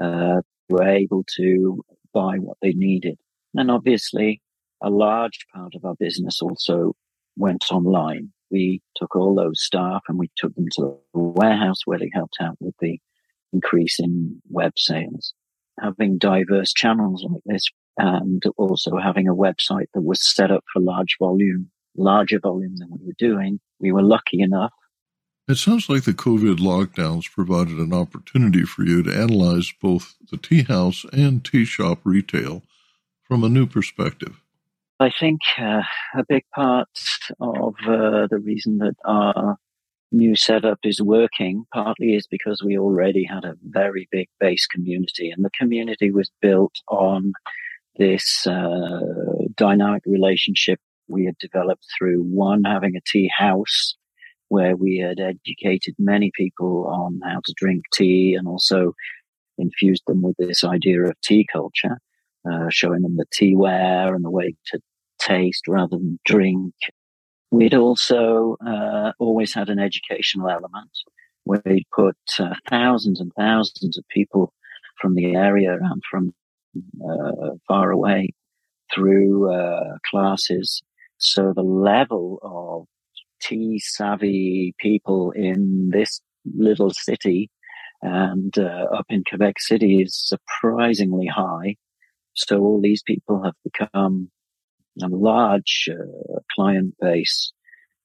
Uh, 0.00 0.40
were 0.68 0.88
able 0.88 1.24
to 1.36 1.84
buy 2.12 2.36
what 2.38 2.56
they 2.62 2.72
needed, 2.72 3.18
and 3.54 3.70
obviously, 3.70 4.40
a 4.82 4.90
large 4.90 5.46
part 5.54 5.74
of 5.74 5.84
our 5.84 5.94
business 5.98 6.40
also 6.42 6.94
went 7.36 7.64
online. 7.70 8.32
We 8.50 8.82
took 8.96 9.16
all 9.16 9.34
those 9.34 9.62
staff 9.62 10.02
and 10.08 10.18
we 10.18 10.30
took 10.36 10.54
them 10.54 10.68
to 10.72 11.00
the 11.12 11.18
warehouse 11.18 11.80
where 11.84 11.98
they 11.98 12.10
helped 12.12 12.36
out 12.40 12.56
with 12.60 12.74
the 12.80 12.98
increase 13.52 13.98
in 13.98 14.40
web 14.48 14.72
sales. 14.76 15.34
Having 15.80 16.18
diverse 16.18 16.72
channels 16.72 17.24
like 17.28 17.42
this 17.46 17.64
and 17.98 18.42
also 18.56 18.96
having 18.96 19.28
a 19.28 19.34
website 19.34 19.86
that 19.94 20.02
was 20.02 20.20
set 20.22 20.50
up 20.50 20.64
for 20.72 20.80
large 20.80 21.16
volume, 21.18 21.70
larger 21.96 22.38
volume 22.38 22.76
than 22.76 22.88
we 22.90 23.06
were 23.06 23.14
doing. 23.18 23.60
We 23.78 23.92
were 23.92 24.02
lucky 24.02 24.40
enough. 24.40 24.72
It 25.46 25.56
sounds 25.56 25.90
like 25.90 26.04
the 26.04 26.14
COVID 26.14 26.56
lockdowns 26.56 27.30
provided 27.30 27.78
an 27.78 27.92
opportunity 27.92 28.62
for 28.62 28.82
you 28.82 29.02
to 29.02 29.14
analyze 29.14 29.72
both 29.80 30.14
the 30.30 30.38
tea 30.38 30.62
house 30.62 31.04
and 31.12 31.44
tea 31.44 31.66
shop 31.66 32.00
retail 32.04 32.62
from 33.22 33.44
a 33.44 33.50
new 33.50 33.66
perspective. 33.66 34.40
I 35.00 35.10
think 35.20 35.40
uh, 35.58 35.82
a 36.14 36.24
big 36.26 36.44
part 36.54 36.88
of 37.40 37.74
uh, 37.86 38.26
the 38.30 38.40
reason 38.42 38.78
that 38.78 38.94
our 39.04 39.58
new 40.12 40.36
setup 40.36 40.78
is 40.84 41.02
working 41.02 41.66
partly 41.74 42.14
is 42.14 42.26
because 42.26 42.62
we 42.64 42.78
already 42.78 43.24
had 43.24 43.44
a 43.44 43.56
very 43.68 44.08
big 44.10 44.28
base 44.40 44.66
community, 44.66 45.30
and 45.30 45.44
the 45.44 45.50
community 45.50 46.10
was 46.10 46.30
built 46.40 46.74
on 46.88 47.32
this 47.96 48.46
uh, 48.46 49.00
dynamic 49.56 50.02
relationship 50.06 50.80
we 51.08 51.24
had 51.24 51.36
developed 51.38 51.84
through 51.96 52.22
one 52.22 52.64
having 52.64 52.96
a 52.96 53.00
tea 53.06 53.30
house 53.36 53.94
where 54.48 54.76
we 54.76 54.98
had 54.98 55.20
educated 55.20 55.94
many 55.98 56.30
people 56.34 56.86
on 56.86 57.20
how 57.24 57.40
to 57.44 57.54
drink 57.56 57.82
tea 57.92 58.34
and 58.34 58.46
also 58.46 58.92
infused 59.58 60.02
them 60.06 60.22
with 60.22 60.36
this 60.38 60.64
idea 60.64 61.02
of 61.02 61.20
tea 61.22 61.46
culture, 61.52 61.98
uh, 62.50 62.66
showing 62.70 63.02
them 63.02 63.16
the 63.16 63.26
tea 63.32 63.54
teaware 63.54 64.14
and 64.14 64.24
the 64.24 64.30
way 64.30 64.54
to 64.66 64.78
taste 65.18 65.66
rather 65.68 65.96
than 65.96 66.18
drink. 66.24 66.74
We'd 67.50 67.74
also 67.74 68.56
uh, 68.66 69.12
always 69.18 69.54
had 69.54 69.68
an 69.68 69.78
educational 69.78 70.50
element 70.50 70.90
where 71.44 71.62
we'd 71.64 71.86
put 71.94 72.16
uh, 72.38 72.54
thousands 72.68 73.20
and 73.20 73.32
thousands 73.36 73.96
of 73.96 74.04
people 74.08 74.52
from 75.00 75.14
the 75.14 75.34
area 75.34 75.74
and 75.80 76.02
from 76.10 76.34
far 77.68 77.90
away 77.90 78.30
through 78.94 79.52
uh, 79.52 79.98
classes. 80.10 80.82
So 81.18 81.52
the 81.54 81.62
level 81.62 82.38
of 82.42 82.86
tea 83.40 83.78
savvy 83.78 84.74
people 84.78 85.30
in 85.32 85.90
this 85.90 86.20
little 86.56 86.90
city 86.90 87.50
and 88.02 88.56
uh, 88.58 88.86
up 88.92 89.06
in 89.08 89.24
Quebec 89.26 89.58
City 89.58 90.02
is 90.02 90.14
surprisingly 90.14 91.26
high. 91.26 91.76
So 92.34 92.60
all 92.60 92.80
these 92.80 93.02
people 93.02 93.42
have 93.42 93.54
become 93.64 94.30
a 95.02 95.08
large 95.08 95.88
uh, 95.90 96.40
client 96.54 96.94
base 97.00 97.52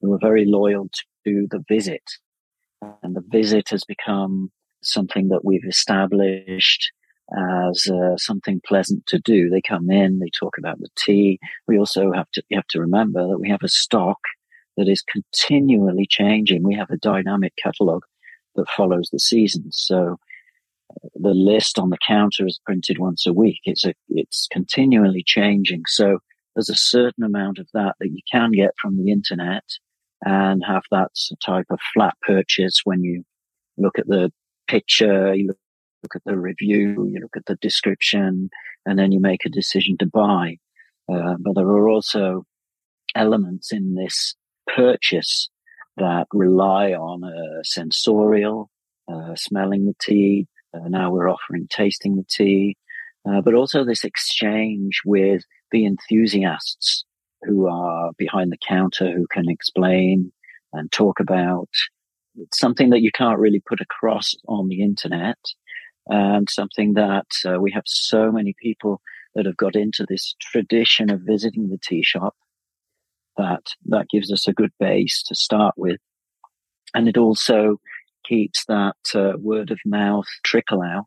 who 0.01 0.13
are 0.13 0.19
very 0.21 0.45
loyal 0.45 0.89
to 1.25 1.47
the 1.51 1.63
visit. 1.67 2.03
And 3.03 3.15
the 3.15 3.23
visit 3.27 3.69
has 3.69 3.83
become 3.83 4.51
something 4.81 5.27
that 5.29 5.43
we've 5.43 5.67
established 5.67 6.91
as 7.37 7.87
uh, 7.87 8.17
something 8.17 8.61
pleasant 8.65 9.05
to 9.07 9.19
do. 9.19 9.49
They 9.49 9.61
come 9.61 9.89
in, 9.89 10.19
they 10.19 10.29
talk 10.29 10.57
about 10.57 10.79
the 10.79 10.89
tea. 10.97 11.39
We 11.67 11.77
also 11.77 12.11
have 12.11 12.29
to, 12.31 12.43
you 12.49 12.57
have 12.57 12.67
to 12.69 12.81
remember 12.81 13.27
that 13.27 13.39
we 13.39 13.49
have 13.49 13.63
a 13.63 13.69
stock 13.69 14.17
that 14.77 14.87
is 14.87 15.03
continually 15.03 16.07
changing. 16.09 16.63
We 16.63 16.75
have 16.75 16.89
a 16.89 16.97
dynamic 16.97 17.53
catalogue 17.61 18.05
that 18.55 18.69
follows 18.69 19.09
the 19.11 19.19
seasons. 19.19 19.81
So 19.85 20.17
uh, 20.91 21.09
the 21.15 21.33
list 21.33 21.77
on 21.77 21.89
the 21.89 21.97
counter 22.05 22.47
is 22.47 22.59
printed 22.65 22.97
once 22.97 23.27
a 23.27 23.33
week. 23.33 23.59
It's 23.65 23.85
a, 23.85 23.93
it's 24.09 24.47
continually 24.51 25.23
changing. 25.25 25.83
So 25.87 26.19
there's 26.55 26.69
a 26.69 26.75
certain 26.75 27.23
amount 27.23 27.59
of 27.59 27.67
that 27.73 27.95
that 27.99 28.09
you 28.09 28.21
can 28.31 28.51
get 28.51 28.71
from 28.81 28.97
the 28.97 29.11
internet 29.11 29.63
and 30.25 30.63
have 30.65 30.83
that 30.91 31.11
type 31.45 31.67
of 31.69 31.79
flat 31.93 32.15
purchase 32.21 32.81
when 32.83 33.03
you 33.03 33.23
look 33.77 33.97
at 33.97 34.07
the 34.07 34.31
picture, 34.67 35.33
you 35.33 35.47
look 35.47 35.57
look 36.03 36.15
at 36.15 36.23
the 36.25 36.37
review, 36.37 37.07
you 37.11 37.19
look 37.21 37.35
at 37.35 37.45
the 37.45 37.55
description, 37.55 38.49
and 38.85 38.97
then 38.97 39.11
you 39.11 39.19
make 39.19 39.45
a 39.45 39.49
decision 39.49 39.97
to 39.99 40.05
buy. 40.05 40.57
Uh, 41.11 41.35
but 41.39 41.55
there 41.55 41.67
are 41.67 41.89
also 41.89 42.45
elements 43.15 43.71
in 43.71 43.95
this 43.95 44.35
purchase 44.75 45.49
that 45.97 46.27
rely 46.33 46.93
on 46.93 47.23
uh, 47.23 47.63
sensorial, 47.63 48.69
uh, 49.11 49.35
smelling 49.35 49.85
the 49.85 49.95
tea. 50.01 50.47
Uh, 50.73 50.87
now 50.87 51.11
we're 51.11 51.29
offering 51.29 51.67
tasting 51.69 52.15
the 52.15 52.25
tea, 52.29 52.77
uh, 53.27 53.41
but 53.41 53.53
also 53.53 53.83
this 53.83 54.03
exchange 54.03 55.01
with 55.05 55.43
the 55.71 55.85
enthusiasts 55.85 57.03
who 57.43 57.67
are 57.67 58.11
behind 58.17 58.51
the 58.51 58.57
counter 58.67 59.11
who 59.11 59.25
can 59.31 59.49
explain 59.49 60.31
and 60.73 60.91
talk 60.91 61.19
about 61.19 61.69
it's 62.35 62.59
something 62.59 62.89
that 62.89 63.01
you 63.01 63.11
can't 63.11 63.39
really 63.39 63.61
put 63.67 63.81
across 63.81 64.35
on 64.47 64.67
the 64.67 64.81
internet 64.81 65.37
and 66.09 66.49
something 66.49 66.93
that 66.93 67.27
uh, 67.45 67.59
we 67.59 67.71
have 67.71 67.83
so 67.85 68.31
many 68.31 68.55
people 68.61 69.01
that 69.35 69.45
have 69.45 69.57
got 69.57 69.75
into 69.75 70.05
this 70.09 70.35
tradition 70.41 71.09
of 71.09 71.21
visiting 71.21 71.69
the 71.69 71.77
tea 71.81 72.03
shop 72.03 72.35
that 73.37 73.61
that 73.85 74.07
gives 74.11 74.31
us 74.31 74.47
a 74.47 74.53
good 74.53 74.71
base 74.79 75.23
to 75.23 75.35
start 75.35 75.75
with. 75.77 75.99
And 76.93 77.07
it 77.07 77.17
also 77.17 77.77
keeps 78.27 78.65
that 78.65 78.97
uh, 79.15 79.33
word 79.37 79.71
of 79.71 79.79
mouth 79.85 80.25
trickle 80.43 80.81
out 80.81 81.05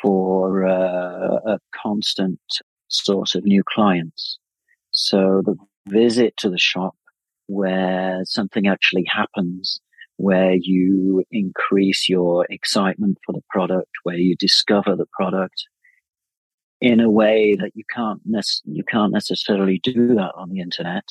for 0.00 0.64
uh, 0.64 1.38
a 1.46 1.58
constant 1.74 2.40
source 2.88 3.34
of 3.34 3.44
new 3.44 3.62
clients. 3.68 4.38
So 4.92 5.42
the 5.44 5.56
visit 5.88 6.36
to 6.38 6.48
the 6.48 6.58
shop 6.58 6.94
where 7.46 8.20
something 8.24 8.68
actually 8.68 9.04
happens 9.12 9.80
where 10.20 10.54
you 10.54 11.24
increase 11.30 12.06
your 12.06 12.46
excitement 12.50 13.16
for 13.24 13.32
the 13.32 13.40
product, 13.48 13.90
where 14.02 14.18
you 14.18 14.36
discover 14.36 14.94
the 14.94 15.06
product 15.12 15.64
in 16.82 17.00
a 17.00 17.10
way 17.10 17.56
that 17.58 17.70
you 17.74 17.84
can't 17.94 18.20
you 18.64 18.84
can't 18.84 19.12
necessarily 19.12 19.80
do 19.82 20.14
that 20.14 20.32
on 20.36 20.50
the 20.50 20.60
internet 20.60 21.04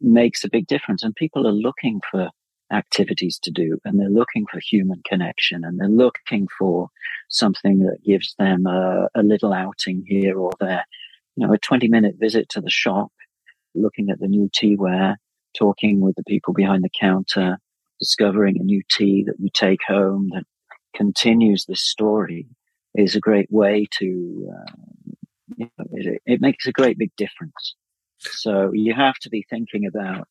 makes 0.00 0.42
a 0.42 0.50
big 0.50 0.66
difference. 0.66 1.04
And 1.04 1.14
people 1.14 1.46
are 1.46 1.52
looking 1.52 2.00
for 2.10 2.30
activities 2.72 3.38
to 3.44 3.52
do 3.52 3.78
and 3.84 3.98
they're 3.98 4.10
looking 4.10 4.44
for 4.50 4.60
human 4.60 5.02
connection 5.06 5.64
and 5.64 5.78
they're 5.78 5.88
looking 5.88 6.48
for 6.58 6.88
something 7.28 7.78
that 7.80 7.98
gives 8.04 8.34
them 8.40 8.66
a, 8.66 9.06
a 9.14 9.22
little 9.22 9.52
outing 9.52 10.02
here 10.04 10.36
or 10.36 10.50
there. 10.58 10.84
You 11.36 11.46
know, 11.46 11.52
a 11.52 11.58
20 11.58 11.86
minute 11.86 12.16
visit 12.18 12.48
to 12.50 12.60
the 12.60 12.70
shop, 12.70 13.12
looking 13.76 14.10
at 14.10 14.18
the 14.18 14.26
new 14.26 14.50
teaware, 14.50 15.14
talking 15.56 16.00
with 16.00 16.16
the 16.16 16.24
people 16.24 16.52
behind 16.52 16.82
the 16.82 16.90
counter, 17.00 17.58
discovering 17.98 18.56
a 18.58 18.64
new 18.64 18.82
tea 18.90 19.24
that 19.26 19.36
you 19.38 19.48
take 19.52 19.80
home 19.86 20.30
that 20.32 20.44
continues 20.94 21.64
this 21.64 21.82
story 21.82 22.46
is 22.94 23.14
a 23.14 23.20
great 23.20 23.48
way 23.50 23.86
to, 23.98 24.50
uh, 24.52 24.72
you 25.56 25.70
know, 25.78 25.84
it, 25.92 26.22
it 26.26 26.40
makes 26.40 26.66
a 26.66 26.72
great 26.72 26.98
big 26.98 27.14
difference. 27.16 27.74
So 28.18 28.70
you 28.72 28.94
have 28.94 29.14
to 29.22 29.30
be 29.30 29.44
thinking 29.48 29.86
about 29.86 30.26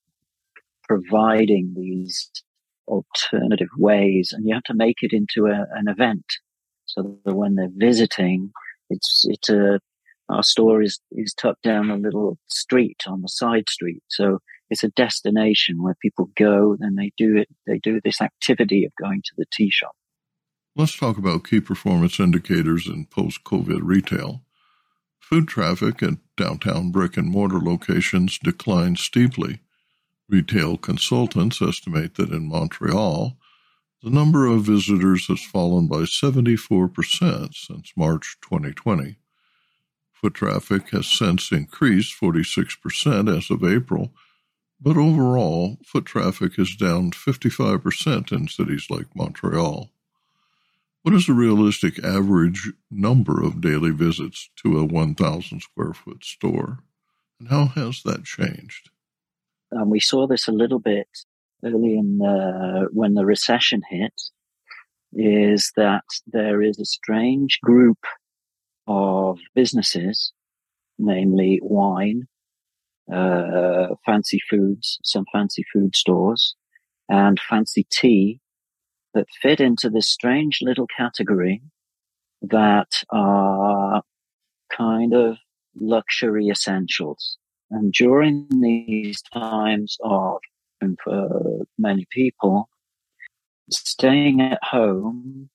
providing 0.83 1.73
these 1.75 2.29
alternative 2.87 3.69
ways 3.77 4.31
and 4.33 4.45
you 4.47 4.53
have 4.53 4.63
to 4.63 4.73
make 4.73 4.97
it 5.01 5.13
into 5.13 5.45
a, 5.47 5.65
an 5.77 5.87
event 5.87 6.25
so 6.85 7.17
that 7.25 7.35
when 7.35 7.55
they're 7.55 7.69
visiting, 7.73 8.51
it's, 8.89 9.25
it's 9.27 9.49
a, 9.49 9.79
our 10.29 10.43
store 10.43 10.81
is, 10.81 10.99
is 11.11 11.33
tucked 11.33 11.63
down 11.63 11.89
a 11.89 11.97
little 11.97 12.37
street 12.47 13.03
on 13.07 13.21
the 13.21 13.29
side 13.29 13.69
street. 13.69 14.03
So 14.07 14.39
it's 14.69 14.83
a 14.83 14.89
destination 14.89 15.81
where 15.81 15.95
people 16.01 16.29
go 16.35 16.75
and 16.79 16.97
they 16.97 17.11
do 17.17 17.37
it. 17.37 17.47
They 17.65 17.79
do 17.79 17.99
this 18.03 18.21
activity 18.21 18.85
of 18.85 18.91
going 18.99 19.21
to 19.23 19.31
the 19.37 19.45
tea 19.51 19.69
shop. 19.71 19.95
Let's 20.75 20.97
talk 20.97 21.17
about 21.17 21.47
key 21.47 21.59
performance 21.59 22.19
indicators 22.19 22.87
in 22.87 23.05
post-COVID 23.05 23.79
retail. 23.81 24.43
Foot 25.19 25.47
traffic 25.47 26.03
at 26.03 26.13
downtown 26.35 26.91
brick 26.91 27.17
and 27.17 27.29
mortar 27.29 27.59
locations 27.59 28.37
declined 28.37 28.99
steeply. 28.99 29.61
Retail 30.29 30.77
consultants 30.77 31.61
estimate 31.61 32.15
that 32.15 32.29
in 32.29 32.47
Montreal, 32.47 33.37
the 34.03 34.09
number 34.09 34.45
of 34.45 34.63
visitors 34.63 35.27
has 35.27 35.41
fallen 35.41 35.87
by 35.87 36.01
74% 36.01 37.55
since 37.55 37.91
March 37.97 38.37
2020. 38.41 39.17
Foot 40.13 40.33
traffic 40.33 40.89
has 40.89 41.07
since 41.07 41.51
increased 41.51 42.13
46% 42.19 43.35
as 43.35 43.49
of 43.49 43.63
April, 43.63 44.13
but 44.79 44.97
overall, 44.97 45.77
foot 45.85 46.05
traffic 46.05 46.59
is 46.59 46.75
down 46.75 47.11
55% 47.11 48.31
in 48.31 48.47
cities 48.47 48.87
like 48.89 49.15
Montreal. 49.15 49.89
What 51.01 51.15
is 51.15 51.29
a 51.29 51.33
realistic 51.33 52.03
average 52.03 52.71
number 52.91 53.41
of 53.41 53.61
daily 53.61 53.91
visits 53.91 54.49
to 54.57 54.77
a 54.77 54.85
1,000 54.85 55.61
square 55.61 55.93
foot 55.93 56.23
store? 56.23 56.79
And 57.39 57.49
how 57.49 57.67
has 57.67 58.03
that 58.03 58.25
changed? 58.25 58.89
Um, 59.71 59.89
we 59.89 59.99
saw 59.99 60.27
this 60.27 60.47
a 60.47 60.51
little 60.51 60.79
bit 60.79 61.07
early 61.63 61.97
in 61.97 62.19
the, 62.19 62.87
when 62.91 63.13
the 63.13 63.25
recession 63.25 63.81
hit, 63.89 64.13
is 65.13 65.71
that 65.75 66.03
there 66.27 66.61
is 66.61 66.79
a 66.79 66.85
strange 66.85 67.59
group 67.61 67.99
of 68.85 69.39
businesses, 69.55 70.33
namely 70.99 71.59
wine, 71.61 72.27
uh, 73.13 73.95
fancy 74.05 74.39
foods, 74.49 74.99
some 75.03 75.25
fancy 75.31 75.63
food 75.73 75.95
stores, 75.95 76.55
and 77.09 77.39
fancy 77.39 77.85
tea 77.89 78.39
that 79.13 79.27
fit 79.41 79.59
into 79.59 79.89
this 79.89 80.09
strange 80.09 80.59
little 80.61 80.87
category 80.97 81.61
that 82.41 83.03
are 83.09 84.03
kind 84.75 85.13
of 85.13 85.37
luxury 85.75 86.49
essentials. 86.49 87.37
And 87.71 87.91
during 87.91 88.47
these 88.61 89.21
times 89.33 89.97
of, 90.03 90.39
and 90.81 90.97
for 91.03 91.65
many 91.77 92.05
people, 92.11 92.69
staying 93.69 94.41
at 94.41 94.59
home 94.63 95.49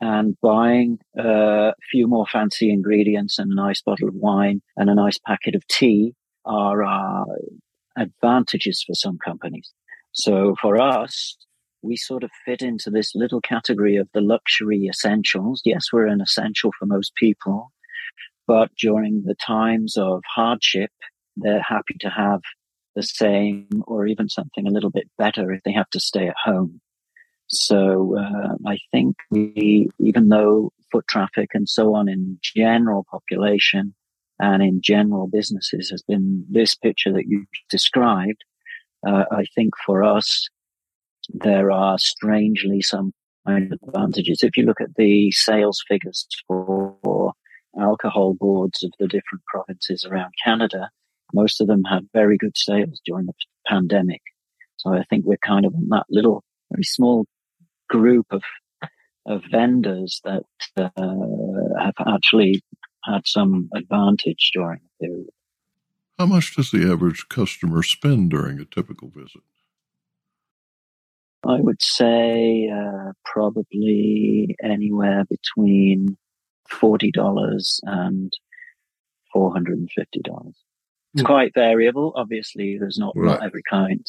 and 0.00 0.36
buying 0.40 0.98
a 1.18 1.72
few 1.90 2.06
more 2.06 2.26
fancy 2.26 2.72
ingredients 2.72 3.38
and 3.38 3.52
a 3.52 3.54
nice 3.54 3.82
bottle 3.82 4.08
of 4.08 4.14
wine 4.14 4.62
and 4.76 4.88
a 4.88 4.94
nice 4.94 5.18
packet 5.26 5.54
of 5.54 5.66
tea 5.66 6.14
are 6.44 6.82
uh, 6.84 7.24
advantages 7.96 8.82
for 8.86 8.94
some 8.94 9.18
companies. 9.18 9.72
So 10.12 10.54
for 10.60 10.80
us, 10.80 11.36
we 11.82 11.96
sort 11.96 12.24
of 12.24 12.30
fit 12.44 12.62
into 12.62 12.90
this 12.90 13.14
little 13.14 13.40
category 13.40 13.96
of 13.96 14.08
the 14.12 14.20
luxury 14.20 14.86
essentials. 14.86 15.62
Yes, 15.64 15.86
we're 15.92 16.06
an 16.06 16.20
essential 16.20 16.72
for 16.78 16.86
most 16.86 17.14
people, 17.14 17.72
but 18.46 18.70
during 18.78 19.22
the 19.24 19.34
times 19.34 19.96
of 19.96 20.22
hardship, 20.26 20.90
they're 21.36 21.62
happy 21.62 21.96
to 22.00 22.10
have 22.10 22.40
the 22.96 23.02
same 23.02 23.68
or 23.86 24.06
even 24.06 24.28
something 24.28 24.66
a 24.66 24.70
little 24.70 24.90
bit 24.90 25.08
better 25.16 25.52
if 25.52 25.62
they 25.62 25.72
have 25.72 25.88
to 25.90 26.00
stay 26.00 26.28
at 26.28 26.36
home. 26.44 26.80
So 27.46 28.16
uh, 28.18 28.54
I 28.66 28.78
think 28.92 29.16
we, 29.30 29.88
even 29.98 30.28
though 30.28 30.72
foot 30.92 31.06
traffic 31.08 31.50
and 31.54 31.68
so 31.68 31.94
on 31.94 32.08
in 32.08 32.38
general 32.42 33.06
population 33.10 33.94
and 34.40 34.62
in 34.62 34.80
general 34.82 35.26
businesses 35.26 35.90
has 35.90 36.02
been 36.02 36.44
this 36.50 36.74
picture 36.74 37.12
that 37.12 37.26
you 37.26 37.44
described, 37.68 38.42
uh, 39.06 39.24
I 39.30 39.44
think 39.54 39.74
for 39.84 40.02
us, 40.02 40.48
there 41.28 41.70
are 41.70 41.98
strangely 41.98 42.80
some 42.80 43.12
advantages. 43.46 44.42
If 44.42 44.56
you 44.56 44.64
look 44.64 44.80
at 44.80 44.94
the 44.96 45.30
sales 45.32 45.82
figures 45.86 46.26
for 46.46 47.32
alcohol 47.78 48.34
boards 48.34 48.82
of 48.82 48.92
the 48.98 49.06
different 49.06 49.44
provinces 49.46 50.04
around 50.04 50.32
Canada, 50.42 50.90
most 51.32 51.60
of 51.60 51.66
them 51.66 51.84
had 51.84 52.08
very 52.12 52.36
good 52.36 52.56
sales 52.56 53.00
during 53.04 53.26
the 53.26 53.34
pandemic. 53.66 54.22
So 54.76 54.94
I 54.94 55.04
think 55.04 55.24
we're 55.24 55.36
kind 55.36 55.66
of 55.66 55.74
on 55.74 55.88
that 55.90 56.06
little, 56.08 56.42
very 56.72 56.84
small 56.84 57.26
group 57.88 58.26
of 58.30 58.42
of 59.26 59.42
vendors 59.50 60.20
that 60.24 60.44
uh, 60.76 60.88
have 61.78 61.94
actually 62.06 62.62
had 63.04 63.26
some 63.26 63.68
advantage 63.74 64.50
during 64.54 64.80
the 64.82 65.06
period. 65.06 65.30
How 66.18 66.26
much 66.26 66.54
does 66.54 66.70
the 66.70 66.90
average 66.90 67.28
customer 67.28 67.82
spend 67.82 68.30
during 68.30 68.60
a 68.60 68.64
typical 68.64 69.08
visit? 69.08 69.42
I 71.46 71.60
would 71.60 71.80
say 71.80 72.68
uh, 72.68 73.12
probably 73.24 74.54
anywhere 74.62 75.24
between 75.24 76.18
forty 76.68 77.10
dollars 77.10 77.80
and 77.84 78.32
four 79.32 79.52
hundred 79.52 79.78
and 79.78 79.90
fifty 79.90 80.20
dollars. 80.20 80.56
It's 81.14 81.22
mm. 81.22 81.26
quite 81.26 81.54
variable. 81.54 82.12
Obviously, 82.14 82.76
there's 82.78 82.98
not, 82.98 83.14
right. 83.16 83.32
not 83.32 83.44
every 83.44 83.62
client 83.68 84.08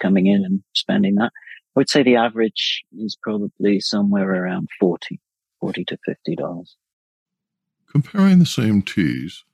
coming 0.00 0.26
in 0.26 0.44
and 0.44 0.62
spending 0.74 1.16
that. 1.16 1.30
I 1.76 1.80
would 1.80 1.90
say 1.90 2.02
the 2.02 2.16
average 2.16 2.84
is 2.98 3.16
probably 3.20 3.80
somewhere 3.80 4.44
around 4.44 4.68
40, 4.80 5.20
40 5.60 5.84
to 5.84 5.98
fifty 6.04 6.36
dollars. 6.36 6.76
Comparing 7.94 8.40
the 8.40 8.46
same 8.46 8.82
teas, 8.82 9.44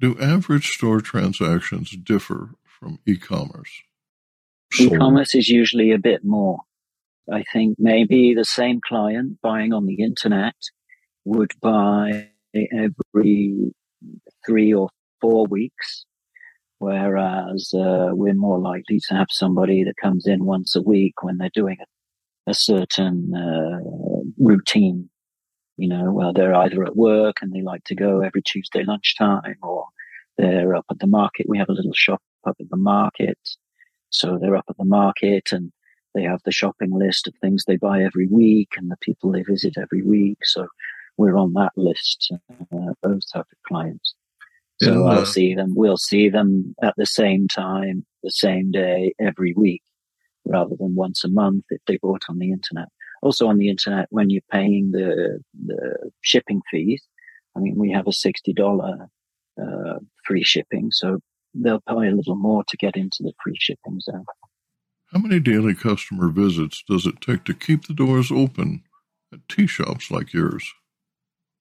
do 0.00 0.16
average 0.20 0.70
store 0.70 1.00
transactions 1.00 1.90
differ 1.90 2.50
from 2.64 3.00
e-commerce? 3.04 3.82
E-commerce 4.78 5.34
is 5.34 5.48
usually 5.48 5.90
a 5.90 5.98
bit 5.98 6.24
more. 6.24 6.60
I 7.32 7.42
think 7.52 7.78
maybe 7.80 8.32
the 8.32 8.44
same 8.44 8.80
client 8.86 9.38
buying 9.42 9.72
on 9.72 9.86
the 9.86 10.02
internet 10.04 10.54
would 11.24 11.50
buy 11.60 12.28
every 12.54 13.72
three 14.46 14.72
or 14.72 14.90
four 15.20 15.46
weeks, 15.46 16.06
whereas 16.78 17.72
uh, 17.74 18.10
we're 18.12 18.34
more 18.34 18.60
likely 18.60 19.00
to 19.08 19.14
have 19.14 19.28
somebody 19.30 19.82
that 19.82 19.96
comes 20.00 20.28
in 20.28 20.44
once 20.44 20.76
a 20.76 20.80
week 20.80 21.22
when 21.22 21.38
they're 21.38 21.50
doing 21.52 21.78
a, 22.46 22.50
a 22.52 22.54
certain 22.54 23.32
uh, 23.34 24.22
routine. 24.38 25.10
You 25.80 25.88
know, 25.88 26.12
well, 26.12 26.32
they're 26.32 26.54
either 26.54 26.84
at 26.84 26.96
work 26.96 27.36
and 27.40 27.52
they 27.52 27.62
like 27.62 27.84
to 27.84 27.94
go 27.94 28.20
every 28.20 28.42
Tuesday 28.42 28.84
lunchtime, 28.84 29.56
or 29.62 29.86
they're 30.38 30.74
up 30.74 30.86
at 30.90 30.98
the 30.98 31.06
market. 31.06 31.46
We 31.48 31.58
have 31.58 31.68
a 31.68 31.74
little 31.74 31.94
shop 31.94 32.22
up 32.46 32.56
at 32.60 32.68
the 32.70 32.76
market 32.76 33.38
so 34.10 34.38
they're 34.38 34.56
up 34.56 34.66
at 34.68 34.76
the 34.76 34.84
market 34.84 35.50
and 35.52 35.72
they 36.14 36.22
have 36.22 36.40
the 36.44 36.52
shopping 36.52 36.90
list 36.92 37.28
of 37.28 37.34
things 37.40 37.64
they 37.64 37.76
buy 37.76 38.02
every 38.02 38.26
week 38.26 38.70
and 38.76 38.90
the 38.90 38.96
people 39.00 39.30
they 39.30 39.42
visit 39.42 39.74
every 39.80 40.02
week. 40.02 40.38
So 40.42 40.66
we're 41.16 41.36
on 41.36 41.52
that 41.54 41.72
list, 41.76 42.32
uh, 42.50 42.92
those 43.02 43.26
type 43.26 43.46
of 43.50 43.58
clients. 43.66 44.14
So 44.82 45.06
I'll 45.06 45.26
see 45.26 45.54
them, 45.54 45.74
we'll 45.76 45.98
see 45.98 46.30
them 46.30 46.74
at 46.82 46.94
the 46.96 47.04
same 47.04 47.48
time, 47.48 48.06
the 48.22 48.30
same 48.30 48.70
day 48.70 49.12
every 49.20 49.52
week 49.54 49.82
rather 50.46 50.74
than 50.74 50.94
once 50.94 51.22
a 51.22 51.28
month 51.28 51.64
if 51.68 51.82
they 51.86 51.98
bought 51.98 52.24
on 52.30 52.38
the 52.38 52.50
internet. 52.50 52.88
Also 53.22 53.46
on 53.46 53.58
the 53.58 53.68
internet, 53.68 54.06
when 54.10 54.30
you're 54.30 54.42
paying 54.50 54.90
the, 54.92 55.40
the 55.66 56.10
shipping 56.22 56.60
fees, 56.70 57.02
I 57.56 57.60
mean, 57.60 57.76
we 57.76 57.90
have 57.90 58.06
a 58.06 58.10
$60 58.10 59.08
uh, 59.60 59.98
free 60.24 60.44
shipping. 60.44 60.90
So 60.90 61.18
they'll 61.54 61.82
pay 61.88 62.08
a 62.08 62.14
little 62.14 62.36
more 62.36 62.64
to 62.68 62.76
get 62.76 62.96
into 62.96 63.22
the 63.22 63.32
free 63.42 63.56
shipping 63.58 64.00
zone. 64.00 64.24
How 65.12 65.18
many 65.18 65.40
daily 65.40 65.74
customer 65.74 66.30
visits 66.30 66.84
does 66.88 67.04
it 67.04 67.20
take 67.20 67.44
to 67.44 67.54
keep 67.54 67.86
the 67.86 67.94
doors 67.94 68.30
open 68.30 68.84
at 69.32 69.40
tea 69.48 69.66
shops 69.66 70.10
like 70.10 70.32
yours? 70.32 70.72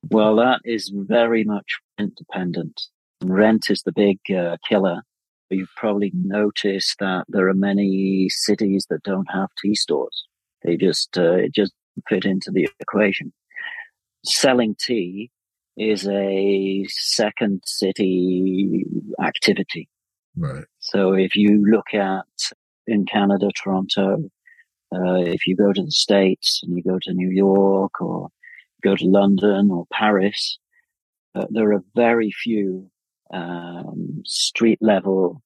Well, 0.09 0.35
that 0.37 0.61
is 0.63 0.91
very 0.93 1.43
much 1.43 1.79
rent 1.99 2.15
dependent. 2.15 2.79
Rent 3.23 3.65
is 3.69 3.81
the 3.81 3.91
big 3.91 4.19
uh, 4.33 4.57
killer. 4.67 5.01
You've 5.49 5.73
probably 5.75 6.11
noticed 6.13 6.97
that 6.99 7.25
there 7.27 7.49
are 7.49 7.55
many 7.55 8.27
cities 8.29 8.85
that 8.89 9.03
don't 9.03 9.27
have 9.33 9.49
tea 9.61 9.75
stores. 9.75 10.27
They 10.69 10.77
just 10.77 11.17
uh, 11.17 11.37
it 11.45 11.53
just 11.53 11.73
fit 12.07 12.25
into 12.25 12.51
the 12.51 12.69
equation. 12.79 13.33
Selling 14.23 14.75
tea 14.79 15.31
is 15.75 16.07
a 16.07 16.85
second 16.89 17.63
city 17.65 18.85
activity. 19.19 19.89
Right. 20.37 20.65
So 20.77 21.13
if 21.13 21.35
you 21.35 21.65
look 21.65 21.95
at 21.95 22.27
in 22.85 23.07
Canada, 23.07 23.49
Toronto, 23.55 24.29
uh, 24.93 25.21
if 25.35 25.47
you 25.47 25.55
go 25.55 25.73
to 25.73 25.83
the 25.83 25.91
States 25.91 26.61
and 26.61 26.77
you 26.77 26.83
go 26.83 26.99
to 27.01 27.13
New 27.13 27.31
York 27.31 27.99
or 27.99 28.29
go 28.83 28.95
to 28.95 29.05
London 29.05 29.71
or 29.71 29.87
Paris, 29.91 30.59
uh, 31.33 31.47
there 31.49 31.73
are 31.73 31.83
very 31.95 32.31
few 32.31 32.91
um, 33.33 34.21
street 34.23 34.77
level 34.81 35.41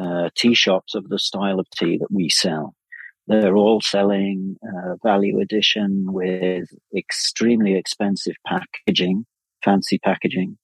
uh, 0.00 0.28
tea 0.36 0.54
shops 0.54 0.94
of 0.94 1.08
the 1.08 1.18
style 1.18 1.58
of 1.58 1.66
tea 1.70 1.98
that 1.98 2.12
we 2.12 2.28
sell. 2.28 2.76
They're 3.28 3.56
all 3.56 3.80
selling 3.80 4.56
uh, 4.66 4.96
value 5.02 5.38
addition 5.40 6.06
with 6.12 6.68
extremely 6.96 7.76
expensive 7.76 8.36
packaging 8.46 9.26
fancy 9.64 9.98
packaging. 9.98 10.56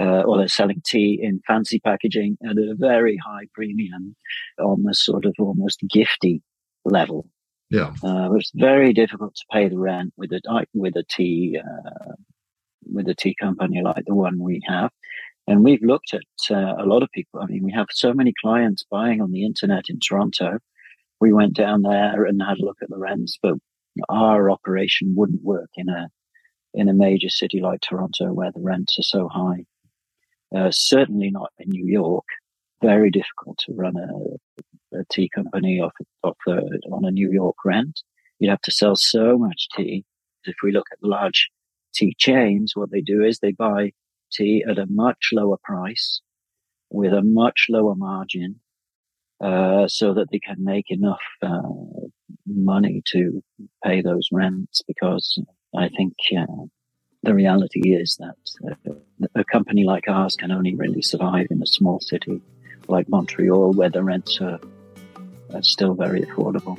uh, 0.00 0.22
or 0.22 0.38
they're 0.38 0.48
selling 0.48 0.80
tea 0.84 1.18
in 1.20 1.40
fancy 1.46 1.80
packaging 1.80 2.38
at 2.44 2.56
a 2.56 2.74
very 2.76 3.16
high 3.16 3.46
premium 3.52 4.14
on 4.60 4.84
the 4.84 4.94
sort 4.94 5.24
of 5.24 5.34
almost 5.38 5.80
gifty 5.92 6.40
level. 6.84 7.26
Yeah. 7.70 7.92
Uh, 8.02 8.32
it's 8.34 8.52
very 8.54 8.92
difficult 8.92 9.34
to 9.34 9.44
pay 9.52 9.68
the 9.68 9.78
rent 9.78 10.12
with 10.16 10.32
a 10.32 10.40
with 10.72 10.96
a 10.96 11.04
tea 11.10 11.58
uh, 11.62 12.12
with 12.84 13.08
a 13.08 13.14
tea 13.14 13.34
company 13.38 13.82
like 13.82 14.04
the 14.06 14.14
one 14.14 14.40
we 14.40 14.62
have. 14.66 14.90
And 15.46 15.64
we've 15.64 15.82
looked 15.82 16.14
at 16.14 16.54
uh, 16.54 16.74
a 16.78 16.86
lot 16.86 17.02
of 17.02 17.10
people. 17.12 17.40
I 17.40 17.46
mean, 17.46 17.64
we 17.64 17.72
have 17.72 17.86
so 17.90 18.12
many 18.12 18.32
clients 18.40 18.84
buying 18.90 19.20
on 19.20 19.32
the 19.32 19.44
internet 19.44 19.84
in 19.88 19.98
Toronto. 19.98 20.58
We 21.20 21.32
went 21.32 21.54
down 21.54 21.82
there 21.82 22.24
and 22.24 22.40
had 22.40 22.58
a 22.58 22.64
look 22.64 22.78
at 22.82 22.90
the 22.90 22.98
rents, 22.98 23.38
but 23.42 23.54
our 24.08 24.50
operation 24.50 25.14
wouldn't 25.16 25.42
work 25.42 25.70
in 25.76 25.88
a 25.88 26.08
in 26.74 26.88
a 26.88 26.94
major 26.94 27.28
city 27.28 27.60
like 27.60 27.80
Toronto 27.80 28.32
where 28.32 28.52
the 28.52 28.60
rents 28.60 28.98
are 28.98 29.02
so 29.02 29.28
high. 29.28 29.64
Uh, 30.54 30.70
certainly 30.70 31.30
not 31.30 31.50
in 31.58 31.70
New 31.70 31.86
York. 31.86 32.24
Very 32.82 33.10
difficult 33.10 33.58
to 33.58 33.72
run 33.74 33.94
a, 33.96 34.98
a 34.98 35.04
tea 35.10 35.28
company 35.34 35.80
off, 35.80 35.92
off 36.22 36.36
a, 36.46 36.60
on 36.92 37.04
a 37.04 37.10
New 37.10 37.32
York 37.32 37.56
rent. 37.64 38.02
You'd 38.38 38.50
have 38.50 38.60
to 38.62 38.70
sell 38.70 38.96
so 38.96 39.36
much 39.38 39.68
tea. 39.74 40.04
If 40.44 40.56
we 40.62 40.72
look 40.72 40.86
at 40.92 41.00
the 41.00 41.08
large 41.08 41.50
tea 41.94 42.14
chains, 42.18 42.72
what 42.76 42.90
they 42.90 43.00
do 43.00 43.24
is 43.24 43.38
they 43.38 43.52
buy 43.52 43.92
tea 44.30 44.64
at 44.68 44.78
a 44.78 44.86
much 44.88 45.30
lower 45.32 45.56
price 45.62 46.20
with 46.90 47.12
a 47.12 47.22
much 47.22 47.66
lower 47.68 47.94
margin 47.94 48.60
uh, 49.40 49.86
so 49.88 50.14
that 50.14 50.30
they 50.30 50.38
can 50.38 50.62
make 50.64 50.90
enough 50.90 51.20
uh, 51.42 51.60
money 52.46 53.02
to 53.06 53.42
pay 53.84 54.00
those 54.00 54.28
rents 54.32 54.82
because 54.86 55.40
I 55.76 55.88
think 55.88 56.14
uh, 56.36 56.64
the 57.22 57.34
reality 57.34 57.94
is 57.94 58.18
that 58.20 58.70
uh, 58.88 58.94
a 59.34 59.44
company 59.44 59.84
like 59.84 60.08
ours 60.08 60.36
can 60.36 60.50
only 60.50 60.74
really 60.74 61.02
survive 61.02 61.46
in 61.50 61.62
a 61.62 61.66
small 61.66 62.00
city 62.00 62.40
like 62.88 63.08
Montreal 63.08 63.72
where 63.72 63.90
the 63.90 64.02
rents 64.02 64.40
are, 64.40 64.58
are 65.54 65.62
still 65.62 65.94
very 65.94 66.22
affordable. 66.22 66.78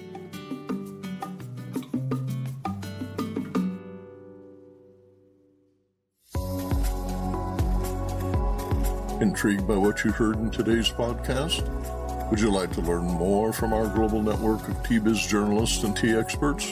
Intrigued 9.21 9.67
by 9.67 9.75
what 9.75 10.03
you 10.05 10.11
heard 10.11 10.37
in 10.37 10.49
today's 10.49 10.89
podcast? 10.89 11.98
Would 12.29 12.39
you 12.39 12.51
like 12.51 12.71
to 12.73 12.81
learn 12.81 13.05
more 13.05 13.51
from 13.51 13.73
our 13.73 13.87
global 13.87 14.21
network 14.21 14.67
of 14.67 14.87
Tea 14.87 14.99
Biz 14.99 15.25
journalists 15.25 15.83
and 15.83 15.97
tea 15.97 16.15
experts? 16.15 16.71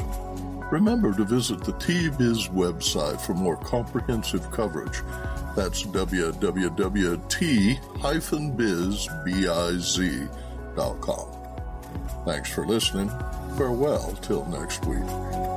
Remember 0.71 1.13
to 1.15 1.23
visit 1.23 1.63
the 1.63 1.71
Tea 1.73 2.09
Biz 2.09 2.49
website 2.49 3.19
for 3.19 3.33
more 3.33 3.57
comprehensive 3.57 4.51
coverage. 4.51 5.01
That's 5.55 5.81
www.tea-biz.com. 5.83 6.07
Thanks 12.25 12.49
for 12.51 12.67
listening. 12.67 13.09
Farewell 13.57 14.11
till 14.21 14.45
next 14.45 14.85
week. 14.85 15.56